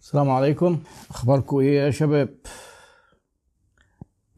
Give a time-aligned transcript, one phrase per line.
[0.00, 0.78] السلام عليكم.
[1.10, 2.28] أخباركم إيه يا شباب؟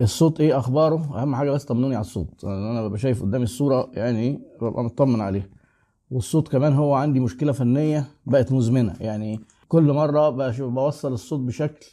[0.01, 2.45] الصوت إيه أخباره؟ أهم حاجة بس طمنوني على الصوت.
[2.45, 5.49] أنا ببقى شايف قدامي الصورة يعني ببقى مطمن عليها.
[6.11, 8.95] والصوت كمان هو عندي مشكلة فنية بقت مزمنة.
[9.01, 10.31] يعني كل مرة
[10.61, 11.87] بوصل الصوت بشكل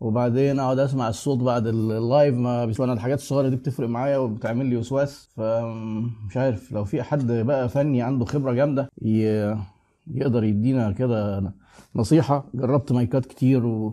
[0.00, 4.66] وبعدين أقعد أسمع الصوت بعد اللايف ما بس أنا الحاجات الصغيرة دي بتفرق معايا وبتعمل
[4.66, 5.28] لي وسواس.
[5.36, 8.88] فمش عارف لو في حد بقى فني عنده خبرة جامدة
[10.06, 11.52] يقدر يدينا كده
[11.96, 13.92] نصيحة جربت مايكات كتير و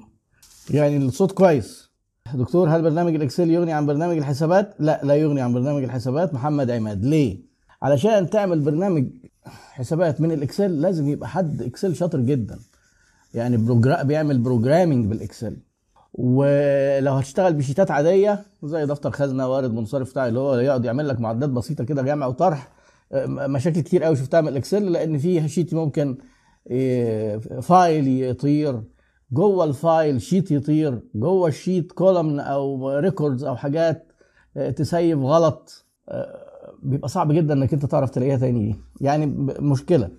[0.69, 1.91] يعني الصوت كويس.
[2.33, 6.33] دكتور هل برنامج ال Excel يغني عن برنامج الحسابات؟ لا لا يغني عن برنامج الحسابات.
[6.33, 7.39] محمد عماد ليه؟
[7.81, 9.07] علشان تعمل برنامج
[9.45, 12.59] حسابات من ال Excel لازم يبقى حد Excel شاطر جدا.
[13.33, 14.03] يعني progra...
[14.03, 15.57] بيعمل programming بال Excel.
[16.13, 21.19] ولو هتشتغل بشيتات عادية زي دفتر خزنة وارد منصرف بتاع اللي هو يقعد يعمل لك
[21.19, 22.67] معادلات بسيطة كده جمع وطرح.
[23.11, 26.17] آه، مشاكل كتير قوي شفتها من ال Excel لأن فيه sheet ممكن
[27.61, 28.83] file يطير.
[29.31, 31.01] جوه ال file sheet يطير.
[31.15, 34.11] جوه ال sheet column أو records أو حاجات
[34.57, 35.85] آه، تسيف غلط.
[36.09, 38.79] آه، بيبقى صعب جدا إنك أنت تعرف تلاقيها تاني دي.
[39.01, 39.25] يعني
[39.59, 40.09] مشكلة.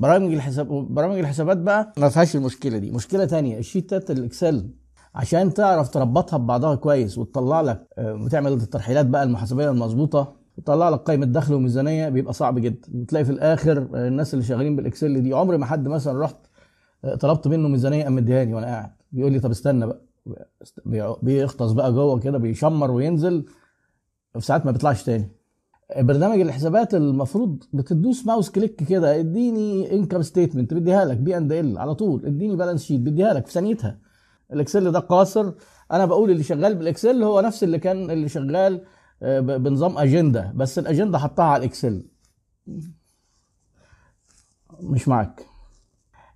[0.00, 2.90] برامج الحساب برامج الحسابات بقى ما فيهاش المشكلة دي.
[2.90, 4.70] مشكلة تانية الشيتات ال Excel.
[5.14, 10.98] عشان تعرف تربطها ببعضها كويس وتطلع لك آه، وتعمل الترحيلات بقى المحاسبية المظبوطة وتطلع لك
[10.98, 12.88] قائمة دخل وميزانية بيبقى صعب جدا.
[12.94, 16.36] وتلاقي في الآخر آه، الناس اللي شغالين بال Excel دي عمري ما حد مثلا رحت
[17.04, 18.90] آه، طلبت منه ميزانية قام مديهاني وأنا قاعد.
[19.12, 20.00] بيقول لي طب استنى بقى.
[20.86, 23.44] بي- بيغطس بقى جوه كده بيشمر وينزل.
[24.34, 25.28] في ساعات ما بيطلعش تاني.
[25.98, 31.78] برنامج الحسابات المفروض بتدوس mouse click كده اديني income statement بديها لك P and L
[31.78, 32.26] على طول.
[32.26, 33.98] اديني balance sheet بديها لك في ثانيتها.
[34.52, 35.52] ال Excel ده قاصر.
[35.92, 38.84] أنا بقول اللي شغال بال Excel هو نفس اللي كان اللي شغال
[39.22, 42.04] بنظام أجندة بس الأجندة حطها على ال Excel.
[44.80, 45.46] مش معاك.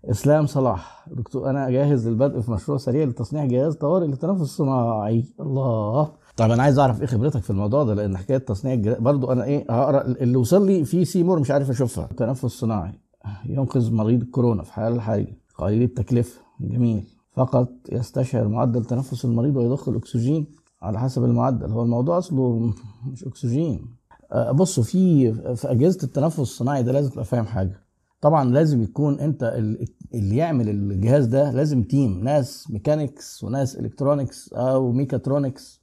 [0.04, 1.08] إسلام صلاح.
[1.10, 5.24] دكتور أنا جاهز للبدء في مشروع سريع لتصنيع جهاز طوارئ للتنفس الصناعي.
[5.40, 6.12] الله.
[6.36, 9.44] طب أنا عايز أعرف إيه خبرتك في الموضوع ده؟ لأن حكاية تصنيع الجهاز برضو أنا
[9.44, 12.06] إيه هقرأ اللي وصل لي في سيمور مش عارف أشوفها.
[12.06, 13.00] تنفس صناعي
[13.44, 16.40] ينقذ مريض الكورونا في حال الحرجه قليل التكلفة.
[16.60, 17.04] جميل.
[17.32, 20.46] فقط يستشعر معدل تنفس المريض ويضخ الأكسجين.
[20.82, 21.70] على حسب المعدل.
[21.70, 22.72] هو الموضوع أصله
[23.12, 23.86] مش أكسجين.
[24.32, 27.80] آه، بصوا في في أجهزة التنفس الصناعي ده لازم تبقى فاهم حاجة.
[28.20, 34.52] طبعا لازم يكون أنت ال- اللي يعمل الجهاز ده لازم team ناس mechanics وناس electronics
[34.52, 35.80] أو ميكاترونكس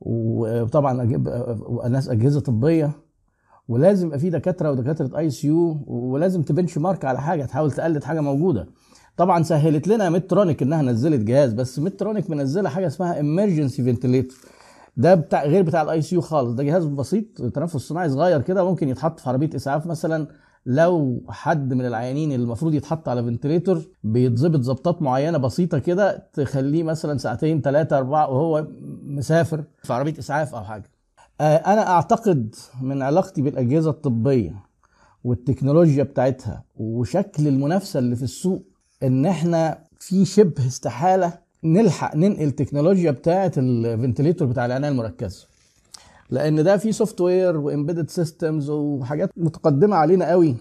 [0.00, 2.92] وطبعا أجيب- ناس أجهزة طبية.
[3.68, 8.66] ولازم يبقى في دكاترة ودكاترة ICU ولازم ت benchmark على حاجة تحاول تقلد حاجة موجودة.
[9.16, 14.38] طبعا سهلت لنا Medtronic إنها نزلت جهاز بس Medtronic منزلة حاجة اسمها emergency ventilator
[14.96, 16.50] ده بتاع غير بتاع ال ICU خالص.
[16.52, 20.26] ده جهاز بسيط تنفس صناعي صغير كده ممكن يتحط في عربية إسعاف مثلا.
[20.66, 26.82] لو حد من العيانين اللي المفروض يتحط على ventilator بيتظبط ظبطات معينة بسيطة كده تخليه
[26.82, 28.66] مثلا ساعتين ثلاثة أربعة وهو
[29.06, 30.90] مسافر في عربية إسعاف أو حاجة.
[31.40, 34.54] آه، أنا أعتقد من علاقتي بالأجهزة الطبية
[35.24, 38.62] والتكنولوجيا بتاعتها وشكل المنافسة اللي في السوق
[39.02, 45.46] إن إحنا في شبه استحالة نلحق ننقل تكنولوجيا بتاعة ال ventilator بتاع العناية المركزة.
[46.30, 50.56] لأن ده فيه software و embedded systems وحاجات متقدمة علينا قوي.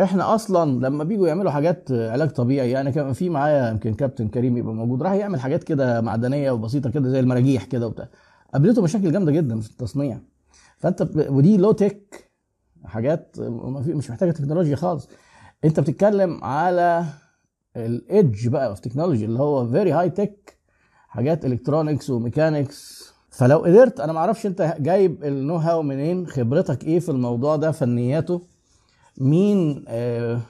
[0.00, 4.56] إحنا أصلا لما بيجوا يعملوا حاجات علاج طبيعي يعني كان في معايا يمكن كابتن كريم
[4.56, 8.08] يبقى موجود راح يعمل حاجات كده معدنية وبسيطة كده زي المراجيح كده وبتاع.
[8.52, 10.18] قابلته مشاكل جامدة جدا في التصنيع.
[10.78, 11.26] فأنت ب...
[11.30, 12.30] ودي low tech
[12.84, 13.36] حاجات
[13.86, 15.08] مش محتاجة تكنولوجيا خالص.
[15.64, 17.04] أنت بتتكلم على
[17.86, 20.58] ال edge بقى في technology اللي هو very high tech
[21.08, 26.26] حاجات electronics و mechanics فلو قدرت أنا ما أعرفش أنت جايب ال know how منين
[26.26, 28.42] خبرتك إيه في الموضوع ده فنياته.
[29.20, 30.40] مين آه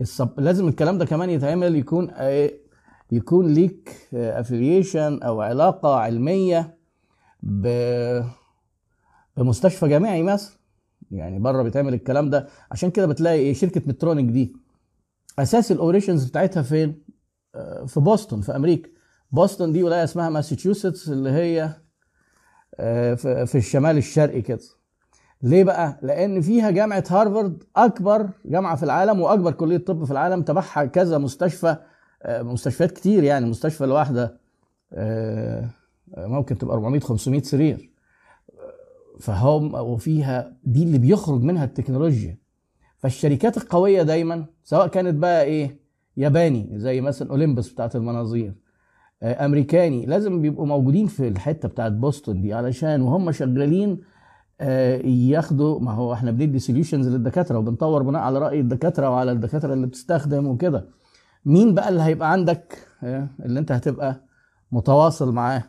[0.00, 0.40] السب...
[0.40, 2.50] لازم الكلام ده كمان يتعمل يكون آه
[3.12, 6.76] يكون ليك affiliation أو علاقة علمية
[7.42, 7.68] ب...
[9.36, 10.56] بمستشفى جامعي مثلا.
[11.10, 12.48] يعني بره بيتعمل الكلام ده.
[12.70, 14.56] عشان كده بتلاقي إيه شركة مترونيك دي.
[15.38, 17.04] أساس ال operations بتاعتها فين؟
[17.54, 18.88] آه، في بوسطن في أمريكا
[19.32, 21.70] بوسطن دي ولاية اسمها ماساتشوستس اللي هي
[22.74, 23.14] آه،
[23.44, 24.58] في الشمال الشرقي كده
[25.42, 30.42] ليه بقى؟ لأن فيها جامعة هارفارد أكبر جامعة في العالم وأكبر كلية طب في العالم
[30.42, 31.76] تبعها كذا مستشفى
[32.22, 34.44] آه، مستشفيات كتير يعني المستشفى الواحدة
[36.16, 37.90] ممكن تبقى 400 500 سرير
[39.20, 42.38] فهم وفيها دي اللي بيخرج منها التكنولوجيا
[43.04, 45.80] فالشركات القوية دايما سواء كانت بقى إيه
[46.16, 48.54] ياباني زي مثلا أولمبس بتاعت المناظير
[49.22, 54.00] آه، أمريكاني لازم بيبقوا موجودين في الحتة بتاعت بوسطن دي علشان وهم شغالين
[54.60, 59.74] آه، ياخدوا ما هو إحنا بندي سوليوشنز للدكاترة وبنطور بناء على رأي الدكاترة وعلى الدكاترة
[59.74, 60.88] اللي بتستخدم وكده.
[61.44, 64.24] مين بقى اللي هيبقى عندك آه، اللي أنت هتبقى
[64.72, 65.62] متواصل معاه؟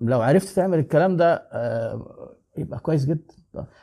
[0.00, 1.42] لو عرفت تعمل الكلام ده
[2.58, 3.34] يبقى كويس جدا.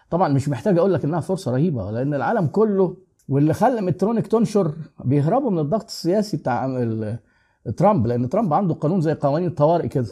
[0.09, 2.97] طبعا مش محتاج أقول لك إنها فرصة رهيبة لأن العالم كله
[3.29, 4.71] واللي خلى مترونيك تنشر
[5.05, 6.67] بيهربوا من الضغط السياسي بتاع
[7.77, 10.07] ترامب لأن ترامب عنده قانون زي قوانين الطوارئ كده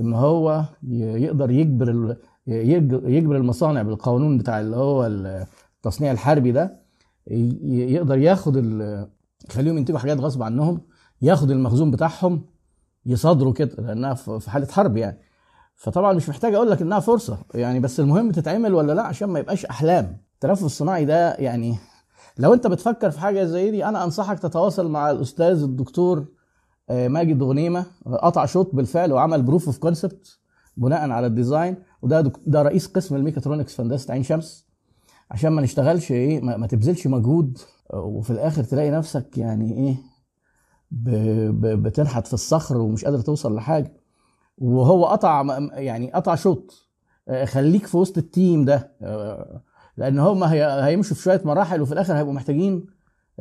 [0.00, 2.16] إن هو يقدر يجبر
[2.46, 6.82] يجبر المصانع بالقانون بتاع اللي هو التصنيع الحربي ده
[7.26, 8.56] يقدر ياخد
[9.50, 10.80] يخليهم ينتجوا حاجات غصب عنهم
[11.22, 12.44] ياخد المخزون بتاعهم
[13.06, 15.18] يصادروا كده لأنها في حالة حرب يعني.
[15.82, 17.38] فطبعا مش محتاج أقول لك إنها فرصة.
[17.54, 20.16] يعني بس المهم تتعمل ولا لأ عشان ما يبقاش أحلام.
[20.34, 21.76] التنفس الصناعي ده يعني
[22.38, 26.26] لو أنت بتفكر في حاجة زي دي أنا أنصحك تتواصل مع الأستاذ الدكتور
[26.90, 27.86] آه، ماجد غنيمة.
[28.06, 30.38] قطع شوط بالفعل وعمل proof of concept
[30.76, 31.76] بناء على ال design.
[32.02, 34.66] وده ده رئيس قسم الميكاترونكس في هندسة عين شمس.
[35.30, 37.58] عشان ما نشتغلش إيه ما, ما تبذلش مجهود
[37.92, 39.96] آه، وفي الآخر تلاقي نفسك يعني إيه
[41.76, 44.01] بتنحت في الصخر ومش قادر توصل لحاجة.
[44.58, 46.88] وهو قطع يعني قطع شوط.
[47.28, 48.90] آه، خليك في وسط ال team ده.
[49.02, 49.60] آه،
[49.96, 52.86] لأن هم هي هيمشوا في شوية مراحل وفي الآخر هيبقوا محتاجين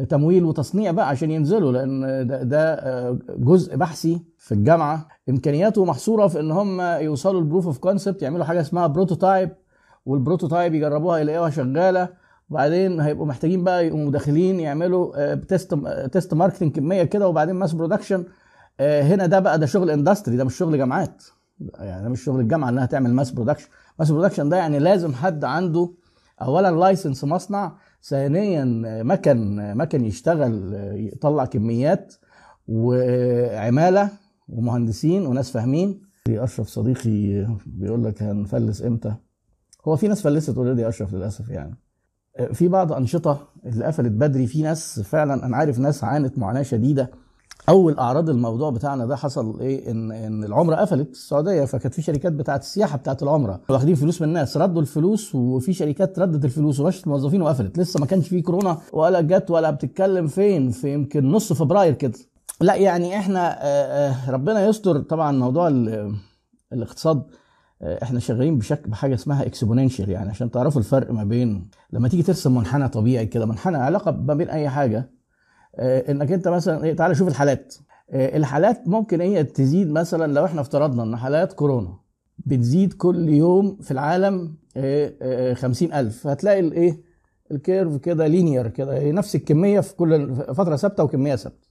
[0.09, 5.07] تمويل وتصنيع بقى عشان ينزلوا لأن ده, آه، جزء بحثي في الجامعة.
[5.29, 9.49] إمكانياته محصورة في إن هم يوصلوا ال proof of concept يعملوا حاجة اسمها prototype
[10.05, 12.09] وال prototype يجربوها يلاقوها شغالة.
[12.49, 15.73] وبعدين هيبقوا محتاجين بقى يقوموا داخلين يعملوا test
[16.11, 18.23] test marketing كمية كده وبعدين mass production
[18.81, 21.23] هنا ده بقى ده شغل industry ده مش شغل جامعات.
[21.79, 23.67] يعني ده مش شغل الجامعة إنها تعمل mass production
[23.99, 25.93] mass production ده يعني لازم حد عنده
[26.41, 28.65] اولا license مصنع ثانيا
[29.03, 30.73] مكن مكن يشتغل
[31.13, 32.13] يطلع كميات
[32.67, 34.09] وعمالة
[34.49, 36.01] ومهندسين وناس فاهمين.
[36.29, 39.15] أشرف صديقي بيقول لك هنفلس إمتى؟
[39.87, 41.75] هو في ناس فلست اوريدي أشرف للأسف يعني.
[42.53, 47.11] في بعض أنشطة اللي قفلت بدري في ناس فعلا أنا عارف ناس عانت معاناة شديدة.
[47.69, 52.31] أول أعراض الموضوع بتاعنا ده حصل إيه؟ ان إن العمرة قفلت السعودية فكانت في شركات
[52.33, 57.03] بتاعه السياحة بتاعه العمرة واخدين فلوس من الناس ردوا الفلوس وفي شركات ردت الفلوس ومشت
[57.03, 57.77] الموظفين وقفلت.
[57.77, 62.13] لسه ما كانش في كورونا ولا جت ولا بتتكلم فين في يمكن نص فبراير كده.
[62.61, 64.99] لا يعني إحنا آه، آه، ربنا يستر.
[64.99, 66.15] طبعا موضوع ال-
[66.73, 67.23] الاقتصاد
[67.81, 72.23] آه، إحنا شغالين بشكل بحاجة اسمها exponential يعني عشان تعرفوا الفرق ما بين لما تيجي
[72.23, 75.09] ترسم منحنى طبيعي كده منحنى علاقة ما بين أي حاجة
[75.79, 77.75] انك انت مثلا إيه تعالى شوف الحالات.
[78.09, 81.99] آه، الحالات ممكن هي تزيد مثلا لو إحنا افترضنا إن حالات كورونا
[82.37, 84.55] بتزيد كل يوم في العالم
[85.53, 86.27] خمسين ألف.
[86.27, 87.11] هتلاقي الايه
[87.51, 91.67] ال curve كده linear كده هي نفس الكمية في كل فترة ثابتة وكمية ثابتة.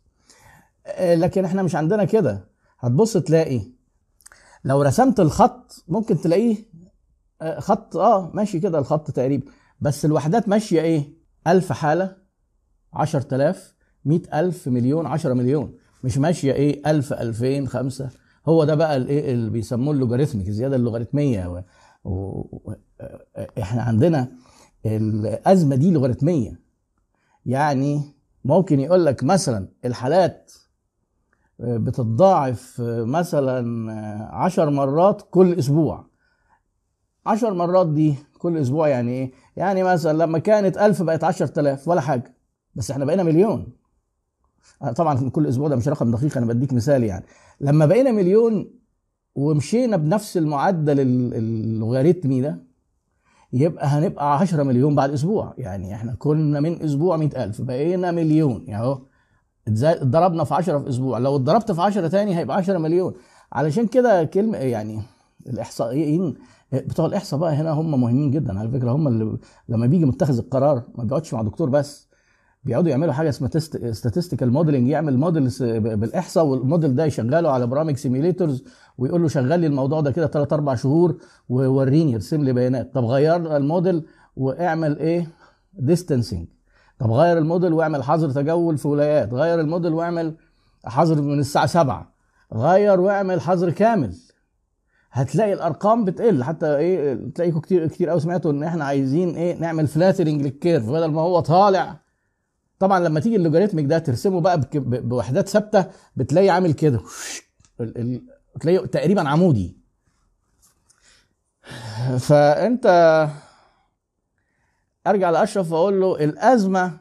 [0.87, 2.49] آه، لكن إحنا مش عندنا كده.
[2.79, 3.61] هتبص تلاقي
[4.64, 6.56] لو رسمت الخط ممكن تلاقيه
[7.43, 9.50] آه، خط آه ماشي كده الخط تقريبا.
[9.81, 11.12] بس الوحدات ماشية إيه
[11.46, 12.17] ألف حالة
[12.94, 13.75] عشر تلاف
[14.05, 15.75] مئة ألف مليون عشرة مليون.
[16.05, 18.11] مش ماشية إيه؟ ألف ألفين خمسة.
[18.47, 21.47] هو ده بقى الإيه اللي بيسموه اللوغاريتميك الزيادة اللوغاريتمية.
[21.47, 21.62] و...
[22.05, 22.73] و...
[23.62, 24.32] إحنا عندنا
[24.87, 26.61] الأزمة دي لوغاريتمية.
[27.47, 28.02] يعني
[28.44, 30.53] ممكن يقول لك مثلا الحالات
[31.58, 33.93] بتتضاعف مثلا
[34.32, 36.06] عشر مرات كل أسبوع.
[37.26, 41.88] عشر مرات دي كل أسبوع يعني إيه؟ يعني مثلا لما كانت ألف بقت عشر تلاف
[41.88, 42.35] ولا حاجة.
[42.75, 43.73] بس إحنا بقينا مليون.
[44.97, 47.25] طبعا كل أسبوع ده مش رقم دقيق أنا بديك مثال يعني.
[47.61, 48.70] لما بقينا مليون
[49.34, 52.58] ومشينا بنفس المعدل ال- اللوغاريتمي ده
[53.53, 55.55] يبقى هنبقى 10 مليون بعد أسبوع.
[55.58, 58.65] يعني إحنا كنا من أسبوع 100000 بقينا مليون.
[58.67, 59.03] يعني أهو
[59.69, 61.19] اتضربنا في 10 في أسبوع.
[61.19, 63.15] لو اتضربت في 10 تاني هيبقى 10 مليون.
[63.53, 65.03] علشان كده كلمة يعني
[65.46, 66.34] الإحصائيين
[66.73, 68.91] بتوع الإحصاء بقى هنا هم مهمين جدا على فكرة.
[68.93, 72.09] هم اللي لما بيجي متخذ القرار ما بيقعدش مع دكتور بس.
[72.64, 73.50] بيقعدوا يعملوا حاجة اسمها
[73.93, 75.50] statistical modeling يعمل موديل
[75.96, 78.65] بالإحصاء والموديل ده يشغله على برامج simulators
[78.98, 81.17] ويقول له شغل لي الموضوع ده كده 3 4 شهور
[81.48, 82.94] ووريني ارسم لي بيانات.
[82.94, 84.02] طب غير الموديل
[84.36, 85.29] واعمل إيه؟
[85.72, 86.46] distancing
[86.98, 89.34] طب غير الموديل واعمل حظر تجول في ولايات.
[89.34, 90.34] غير الموديل واعمل
[90.84, 92.12] حظر من الساعة 7
[92.55, 94.14] غير واعمل حظر كامل.
[95.12, 96.44] هتلاقي الأرقام بتقل.
[96.44, 100.91] حتى إيه تلاقيكم كتير كتير قوي سمعتوا إن إحنا عايزين إيه نعمل flattening لل curve
[100.90, 102.00] بدل ما هو طالع
[102.81, 105.84] طبعا لما تيجي ال logarithmic ده ترسمه بقى بوحدات ثابتة
[106.17, 107.01] بتلاقي عامل كده.
[108.60, 109.77] تلاقيه تقريبا عمودي.
[112.19, 112.87] فأنت
[115.06, 117.01] أرجع لأشرف وأقول له الأزمة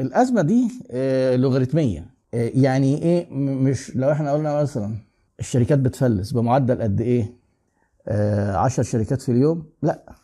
[0.00, 4.96] الأزمة دي آه، لوغاريتميه آه، يعني إيه؟ مش لو إحنا قلنا مثلا
[5.40, 7.34] الشركات بتفلس بمعدل قد إيه؟
[8.08, 10.14] آه، عشر شركات في اليوم؟ لأ.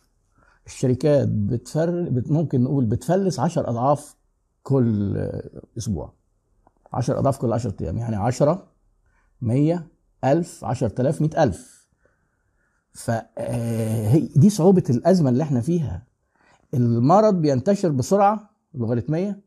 [0.65, 4.15] الشركات بتفر بت- ممكن نقول بتفلس عشر أضعاف
[4.63, 6.13] كل آه، أسبوع.
[6.93, 7.97] 10 أضعاف كل 10 أيام.
[7.97, 8.67] يعني 10
[9.41, 9.87] 100
[10.23, 11.87] 1000 10000 100000
[12.93, 16.03] فهي دي صعوبة الأزمة اللي إحنا فيها.
[16.73, 19.39] المرض بينتشر بسرعة لوغاريتمية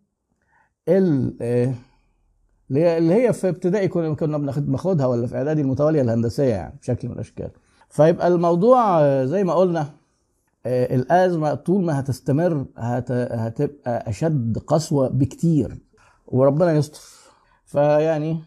[0.88, 1.74] ال- آه،
[2.70, 7.08] اللي هي في ابتدائي كنا كنا بناخد- بناخدها ولا في إعدادي المتوالية الهندسية يعني بشكل
[7.08, 7.50] من الأشكال.
[7.88, 9.86] فيبقى الموضوع آه، زي ما قلنا آه،
[10.66, 13.12] الأزمة طول ما هتستمر هت...
[13.12, 15.78] هتبقى أشد قسوة بكتير.
[16.26, 17.00] وربنا يستر.
[17.64, 18.38] فيعني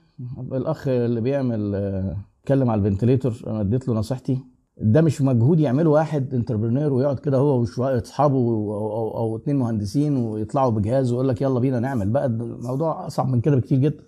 [0.52, 4.40] الأخ اللي بيعمل آه، اتكلم على ال ventilator أنا اديت له نصيحتي.
[4.82, 10.18] ده مش مجهود يعمله واحد entrepreneur ويقعد كده هو وشويه اصحابه أو, أو اتنين مهندسين
[10.18, 12.10] ويطلعوا بجهاز ويقول لك يلا بينا نعمل.
[12.10, 14.04] بقى الموضوع أصعب من كده بكتير جدا.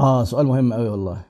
[0.00, 1.24] آه سؤال مهم قوي والله.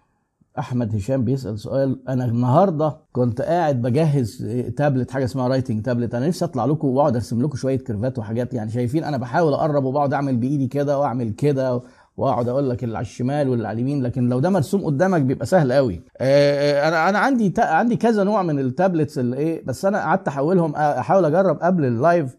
[0.59, 4.47] أحمد هشام بيسأل سؤال أنا النهارده كنت قاعد بجهز
[4.77, 8.19] تابلت حاجة اسمها writing tablet أنا نفسي أطلع لكم وأقعد أرسم لكم شوية curve ات
[8.19, 11.81] وحاجات يعني شايفين أنا بحاول أقرب وبقعد أعمل بإيدي كده وأعمل كده
[12.17, 15.47] وأقعد أقول لك اللي على الشمال واللي على اليمين لكن لو ده مرسوم قدامك بيبقى
[15.47, 19.85] سهل قوي آه، أنا أنا عندي عندي كذا نوع من ال tablets اللي إيه بس
[19.85, 22.37] أنا قعدت أحولهم أحاول أجرب قبل ال live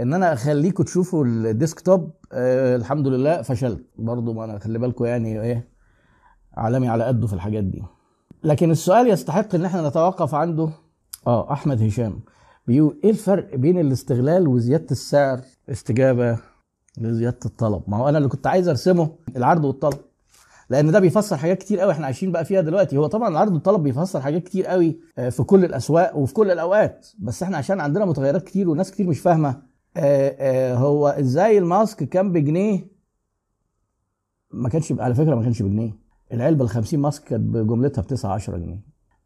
[0.00, 2.10] إن أنا أخليكم تشوفوا ال desktop.
[2.32, 3.80] آه الحمد لله فشلت.
[3.98, 5.75] برضو ما أنا خلي بالكم يعني إيه
[6.56, 7.82] علمي على قده في الحاجات دي.
[8.44, 10.70] لكن السؤال يستحق إن إحنا نتوقف عنده.
[11.26, 12.20] آه أحمد هشام
[12.66, 16.38] بيقول إيه الفرق بين الاستغلال وزيادة السعر؟ استجابة
[16.98, 17.82] لزيادة الطلب.
[17.86, 19.98] ما هو أنا اللي كنت عايز أرسمه العرض والطلب.
[20.70, 22.96] لأن ده بيفسر حاجات كتير قوي إحنا عايشين بقى فيها دلوقتي.
[22.96, 27.06] هو طبعا العرض والطلب بيفسر حاجات كتير قوي آه، في كل الأسواق وفي كل الأوقات.
[27.18, 29.62] بس إحنا عشان عندنا متغيرات كتير وناس كتير مش فاهمة
[29.96, 32.88] آه، آه، هو إزاي الماسك كان بجنيه؟
[34.50, 36.05] ما كانش على فكرة ما كانش بجنيه.
[36.32, 38.80] العلبه ال 50 ماسك كانت بجملتها ب 9 10 جنيه.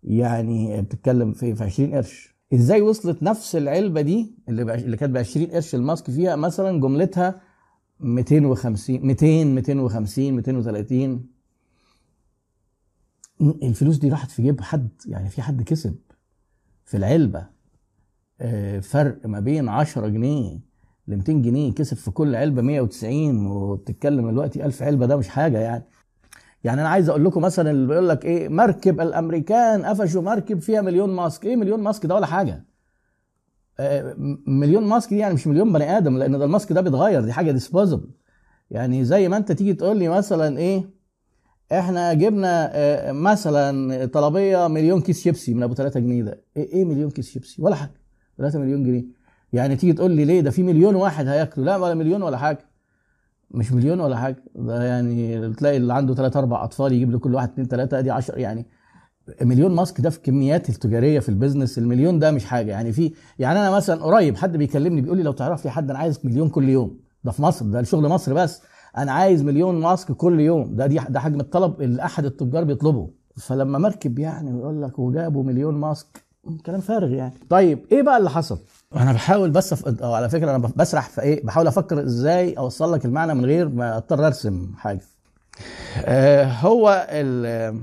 [0.05, 2.35] يعني بتتكلم في في 20 قرش.
[2.55, 7.41] إزاي وصلت نفس العلبة دي اللي اللي كانت ب 20 قرش الماسك فيها؟ مثلا جملتها
[8.01, 11.27] 250 200 250 230
[13.41, 15.97] الفلوس دي راحت في جيب حد يعني في حد كسب
[16.85, 17.47] في العلبة.
[18.41, 20.61] آه، فرق ما بين 10 جنيه
[21.09, 25.59] ل 200 جنيه كسب في كل علبة 190 وبتتكلم دلوقتي 1000 علبة ده مش حاجة
[25.59, 25.85] يعني.
[26.65, 30.81] يعني أنا عايز أقول لكم مثلا اللي بيقول لك إيه مركب الأمريكان قفشوا مركب فيها
[30.81, 31.45] مليون mask.
[31.45, 32.65] إيه مليون mask؟ ده ولا حاجة.
[33.81, 34.15] آه،
[34.47, 37.33] مليون mask دي يعني مش مليون بني آدم لأن ده ال mask ده بيتغير دي
[37.33, 38.11] حاجة disposable
[38.71, 40.91] يعني زي ما أنت تيجي تقول لي مثلا إيه
[41.73, 46.43] إحنا جبنا آه، مثلا طلبية مليون كيس شيبسي من أبو 3 جنيه ده.
[46.57, 47.95] إيه إيه مليون كيس شيبسي؟ ولا حاجة.
[48.39, 49.05] 3 مليون جنيه.
[49.53, 51.67] يعني تيجي تقول لي ليه؟ ده في مليون واحد هياكلوا.
[51.67, 52.70] لا ولا مليون ولا حاجة.
[53.51, 54.45] مش مليون ولا حاجة.
[54.55, 58.11] ده يعني تلاقي اللي عنده 3 4 أطفال يجيب له كل واحد 2 3 ادي
[58.11, 58.67] 10 يعني
[59.43, 62.71] مليون mask ده في كميات التجارية في ال business المليون ده مش حاجة.
[62.71, 65.99] يعني في يعني أنا مثلا قريب حد بيكلمني بيقول لي لو تعرف لي حد أنا
[65.99, 66.99] عايز مليون كل يوم.
[67.25, 68.63] ده في مصر ده شغل مصر بس.
[68.97, 70.77] أنا عايز مليون mask كل يوم.
[70.77, 73.11] ده دي ده حجم الطلب اللي أحد التجار بيطلبه.
[73.37, 76.25] فلما مركب يعني ويقول لك وجابوا مليون mask
[76.67, 77.35] كلام فارغ يعني.
[77.49, 78.59] طيب إيه بقى اللي حصل؟
[78.97, 79.89] أنا بحاول بس أف...
[80.03, 83.69] أو على فكرة أنا بسرح في إيه؟ بحاول أفكر إزاي أوصل لك المعنى من غير
[83.69, 85.01] ما أضطر أرسم حاجة.
[86.05, 87.81] آه هو ال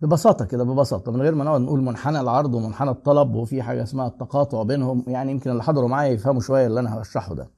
[0.00, 4.06] ببساطة كده ببساطة من غير ما نقعد نقول منحنى العرض ومنحنى الطلب وفي حاجة اسمها
[4.06, 7.50] التقاطع بينهم يعني يمكن اللي حضروا معايا يفهموا شوية اللي أنا هشرحه ده.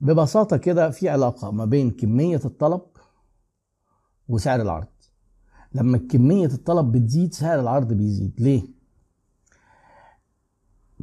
[0.00, 2.80] ببساطة كده في علاقة ما بين كمية الطلب
[4.28, 4.86] وسعر العرض.
[5.74, 8.32] لما كمية الطلب بتزيد سعر العرض بيزيد.
[8.38, 8.81] ليه؟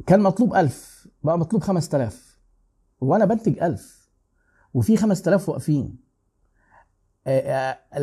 [0.06, 2.38] كان مطلوب ألف بقى مطلوب خمس تلاف
[3.00, 4.10] وأنا بنتج ألف
[4.74, 5.96] وفي خمس تلاف واقفين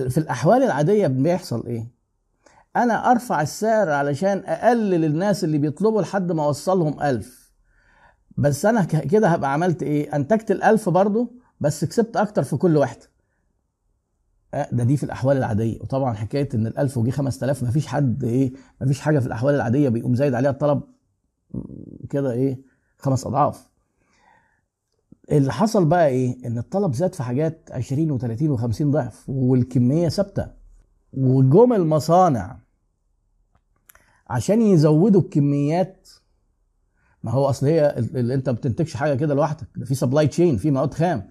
[0.10, 1.88] في الأحوال العادية بيحصل إيه؟
[2.76, 7.52] أنا أرفع السعر علشان أقلل الناس اللي بيطلبوا لحد ما أوصلهم ألف.
[8.38, 12.78] بس أنا ك- كده هبقى عملت إيه؟ أنتجت الألف برضو بس كسبت أكتر في كل
[12.78, 13.06] واحدة
[14.54, 15.82] آه، ده دي في الأحوال العادية.
[15.82, 20.16] وطبعا حكاية إن ال1000 وجي 5000 مفيش حد إيه؟ مفيش حاجة في الأحوال العادية بيقوم
[20.16, 20.82] زايد عليها الطلب.
[22.10, 22.62] كده إيه
[22.98, 23.68] خمس اضعاف.
[25.32, 30.48] اللي حصل بقى إيه ان الطلب زاد في حاجات 20 و30 و50 ضعف والكمية ثابتة.
[31.14, 32.60] وجم المصانع
[34.28, 36.10] عشان يزودوا الكميات.
[37.24, 40.58] ما هو اصل هي اللي انت ما بتنتجش حاجة كده لوحدك ده في supply chain
[40.58, 41.30] في مواد خام.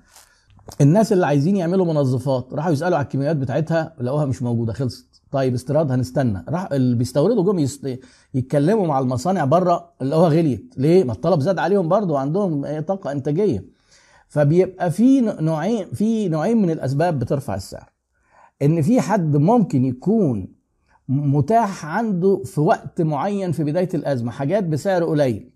[0.80, 5.22] الناس اللي عايزين يعملوا منظفات راحوا يسألوا على الكميات بتاعتها لقوها مش موجودة خلصت.
[5.30, 6.44] طيب استيراد هنستنى.
[6.48, 7.98] راح اللي بيستوردوا جم يست...
[8.34, 10.74] يتكلموا مع المصانع بره اللي هو غليت.
[10.76, 13.64] ليه؟ ما الطلب زاد عليهم برضه وعندهم طاقة إنتاجية.
[14.28, 17.92] فبيبقى في نوعين في نوعين من الأسباب بترفع السعر.
[18.62, 20.48] إن في حد ممكن يكون
[21.08, 25.50] متاح عنده في وقت معين في بداية الأزمة حاجات بسعر قليل.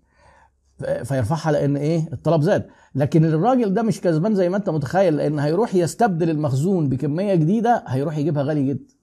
[1.03, 2.67] فيرفعها لأن إيه؟ الطلب زاد.
[2.95, 7.83] لكن الراجل ده مش كسبان زي ما انت متخيل لأن هيروح يستبدل المخزون بكمية جديدة
[7.87, 8.93] هيروح يجيبها غالي جدا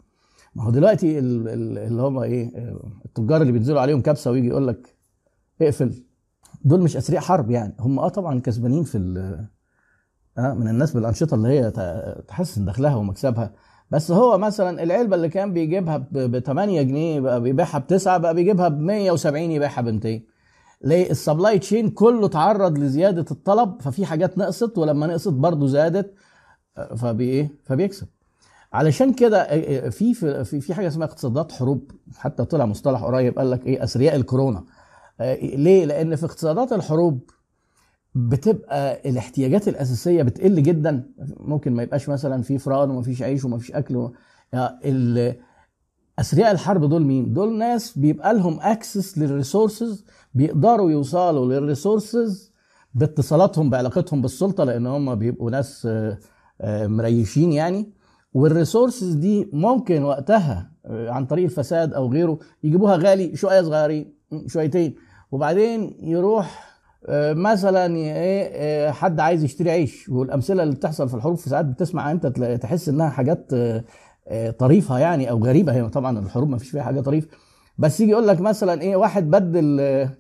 [0.55, 2.53] ما هو دلوقتي ال- ال- اللي هم إيه؟
[3.05, 4.97] التجار اللي بينزلوا عليهم كبسة ويجي يقول لك
[5.63, 6.05] اقفل.
[6.65, 7.75] دول مش اثرياء حرب يعني.
[7.81, 8.99] هم آه طبعا كسبانين في
[10.39, 11.71] آه من الناس بالأنشطة اللي هي
[12.29, 13.53] تحسن دخلها ومكسبها.
[13.91, 18.69] بس هو مثلا العلبة اللي كان بيجيبها ب 8 جنيه بقى بيبيعها بتسعة بقى بيجيبها
[18.69, 20.21] ب 170 يبيعها ب 200
[20.83, 26.15] ليه السبلاي تشين كله تعرض لزيادة الطلب ففي حاجات نقصت ولما نقصت برضه زادت
[26.77, 28.07] آه، فبي إيه؟ فبيكسب.
[28.73, 31.91] علشان كده آه، في في في في حاجة اسمها اقتصادات حروب.
[32.17, 34.65] حتى طلع مصطلح قريب قال لك إيه؟ أثرياء الكورونا.
[35.21, 37.31] آه، ليه؟ لأن في اقتصادات الحروب
[38.15, 41.11] بتبقى الاحتياجات الأساسية بتقل جدا.
[41.41, 44.13] ممكن ما يبقاش مثلا في فران ومفيش عيش ومفيش أكل و...
[44.53, 45.39] يعني
[46.19, 50.05] أثرياء الحرب دول مين؟ دول ناس بيبقى لهم access لل resources
[50.35, 52.53] بيقدروا يوصلوا لل resources
[52.95, 56.19] باتصالاتهم بعلاقتهم بالسلطة لأن هم بيبقوا ناس آه،
[56.61, 57.93] آه، مريشين يعني.
[58.35, 64.15] وال resources دي ممكن وقتها آه، عن طريق الفساد أو غيره يجيبوها غالي شوية صغيرين
[64.47, 64.95] شويتين.
[65.33, 66.69] وبعدين يروح
[67.31, 70.09] مثلا إيه حد عايز يشتري عيش.
[70.09, 72.27] والأمثلة اللي بتحصل في الحروب في ساعات بتسمع أنت
[72.63, 73.51] تحس إنها حاجات
[74.59, 75.73] طريفة يعني أو غريبة.
[75.73, 77.29] هي طبعا الحروب ما فيش فيها حاجة طريفه
[77.79, 80.11] بس يجي يقول لك مثلا إيه واحد بدل آه،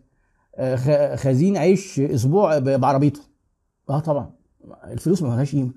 [0.56, 3.20] آه، خزين عيش أسبوع بعربيته.
[3.90, 4.30] آه طبعا.
[4.84, 5.70] الفلوس ما لهاش قيمة.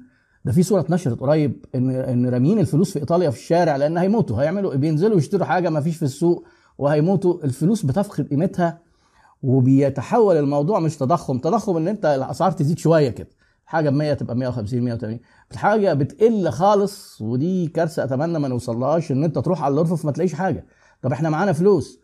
[0.45, 4.41] ده في صورة اتنشرت قريب إن إن راميين الفلوس في إيطاليا في الشارع لأن هيموتوا.
[4.41, 6.45] هيعملوا بينزلوا يشتروا حاجة ما فيش في السوق
[6.77, 7.43] وهيموتوا.
[7.43, 8.79] الفلوس بتفقد قيمتها
[9.43, 11.37] وبيتحول الموضوع مش تضخم.
[11.37, 13.29] تضخم إن أنت الأسعار تزيد شوية كده.
[13.65, 15.19] حاجة ب 100 تبقى 150 180
[15.51, 20.33] الحاجة بتقل خالص ودي كارثة أتمنى ما نوصلهاش إن أنت تروح على الارفف ما تلاقيش
[20.33, 20.65] حاجة.
[21.01, 21.99] طب إحنا معانا فلوس.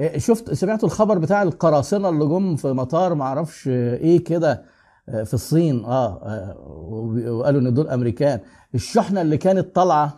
[0.00, 4.64] إيه، شفت سمعتوا الخبر بتاع القراصنة اللي جم في مطار ما أعرفش إيه كده
[5.08, 6.56] آه، في الصين؟ آه آه،
[7.30, 8.40] وقالوا إن دول أمريكان.
[8.74, 10.16] الشحنة اللي كانت طالعة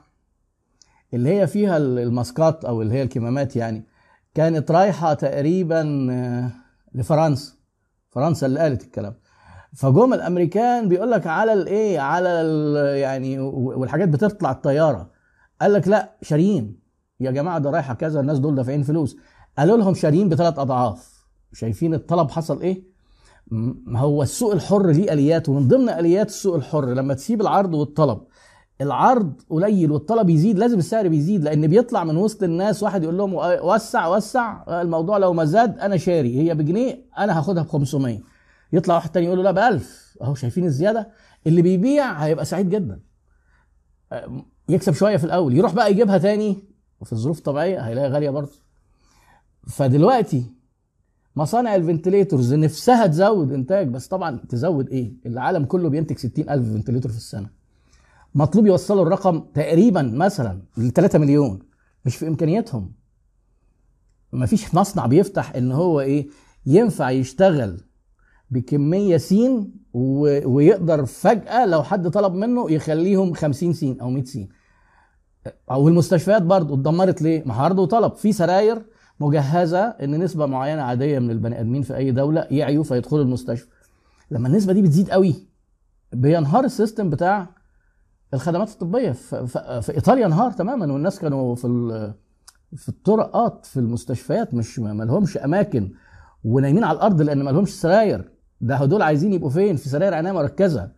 [1.14, 3.84] اللي هي فيها الماسكات أو اللي هي الكمامات يعني
[4.34, 6.50] كانت رايحة تقريبا آه،
[6.94, 7.52] لفرنسا.
[8.10, 9.14] فرنسا اللي قالت الكلام.
[9.74, 12.28] فجم الأمريكان بيقول لك على الايه على
[13.00, 15.10] يعني والحاجات بتطلع الطيارة.
[15.60, 16.87] قال لك لا شاريين.
[17.20, 19.16] يا جماعة ده رايحة كذا الناس دول دافعين فلوس.
[19.58, 21.24] قالوا لهم شاريين بثلاث أضعاف.
[21.52, 22.82] شايفين الطلب حصل إيه؟
[23.86, 28.20] ما هو السوق الحر ليه آليات ومن ضمن آليات السوق الحر لما تسيب العرض والطلب.
[28.80, 33.34] العرض قليل والطلب يزيد لازم السعر بيزيد لأن بيطلع من وسط الناس واحد يقول لهم
[33.62, 36.38] وسع وسع الموضوع لو ما زاد أنا شاري.
[36.38, 38.18] هي بجنيه أنا هاخدها ب 500
[38.72, 41.08] يطلع واحد تاني يقول له لا ب 1000 أهو شايفين الزيادة.
[41.46, 43.00] اللي بيبيع هيبقى سعيد جدا.
[44.68, 46.67] يكسب شوية في الأول يروح بقى يجيبها تاني.
[47.00, 48.52] وفي الظروف الطبيعية هيلاقيها غالية برضه.
[49.66, 50.46] فدلوقتي
[51.36, 56.72] مصانع ال ventilators نفسها تزود إنتاج بس طبعا تزود إيه؟ العالم كله بينتج 60 ألف
[56.72, 57.50] ventilator في السنة.
[58.34, 61.58] مطلوب يوصلوا الرقم تقريبا مثلا ل 3 مليون.
[62.04, 62.92] مش في إمكانياتهم.
[64.32, 66.28] مفيش مصنع بيفتح إن هو إيه؟
[66.66, 67.80] ينفع يشتغل
[68.50, 69.74] بكمية سين.
[70.44, 74.48] ويقدر فجأة لو حد طلب منه يخليهم 50 سين أو 100 سين.
[75.70, 78.14] أو المستشفيات برضو اتدمرت ليه؟ ما عرض وطلب.
[78.14, 78.82] في سراير
[79.20, 83.66] مجهزة إن نسبة معينة عادية من البني آدمين في أي دولة يعيوا فيدخلوا المستشفى.
[84.30, 85.34] لما النسبة دي بتزيد قوي
[86.12, 87.46] بينهار السيستم بتاع
[88.34, 89.12] الخدمات الطبية.
[89.12, 89.46] في,
[89.82, 92.12] في, إيطاليا انهار تماما والناس كانوا في
[92.76, 95.92] في الطرقات في المستشفيات مش ما لهمش أماكن
[96.44, 98.30] ونايمين على الأرض لأن ما لهمش سراير.
[98.60, 100.90] ده دول عايزين يبقوا فين؟ في سراير عناية مركزة.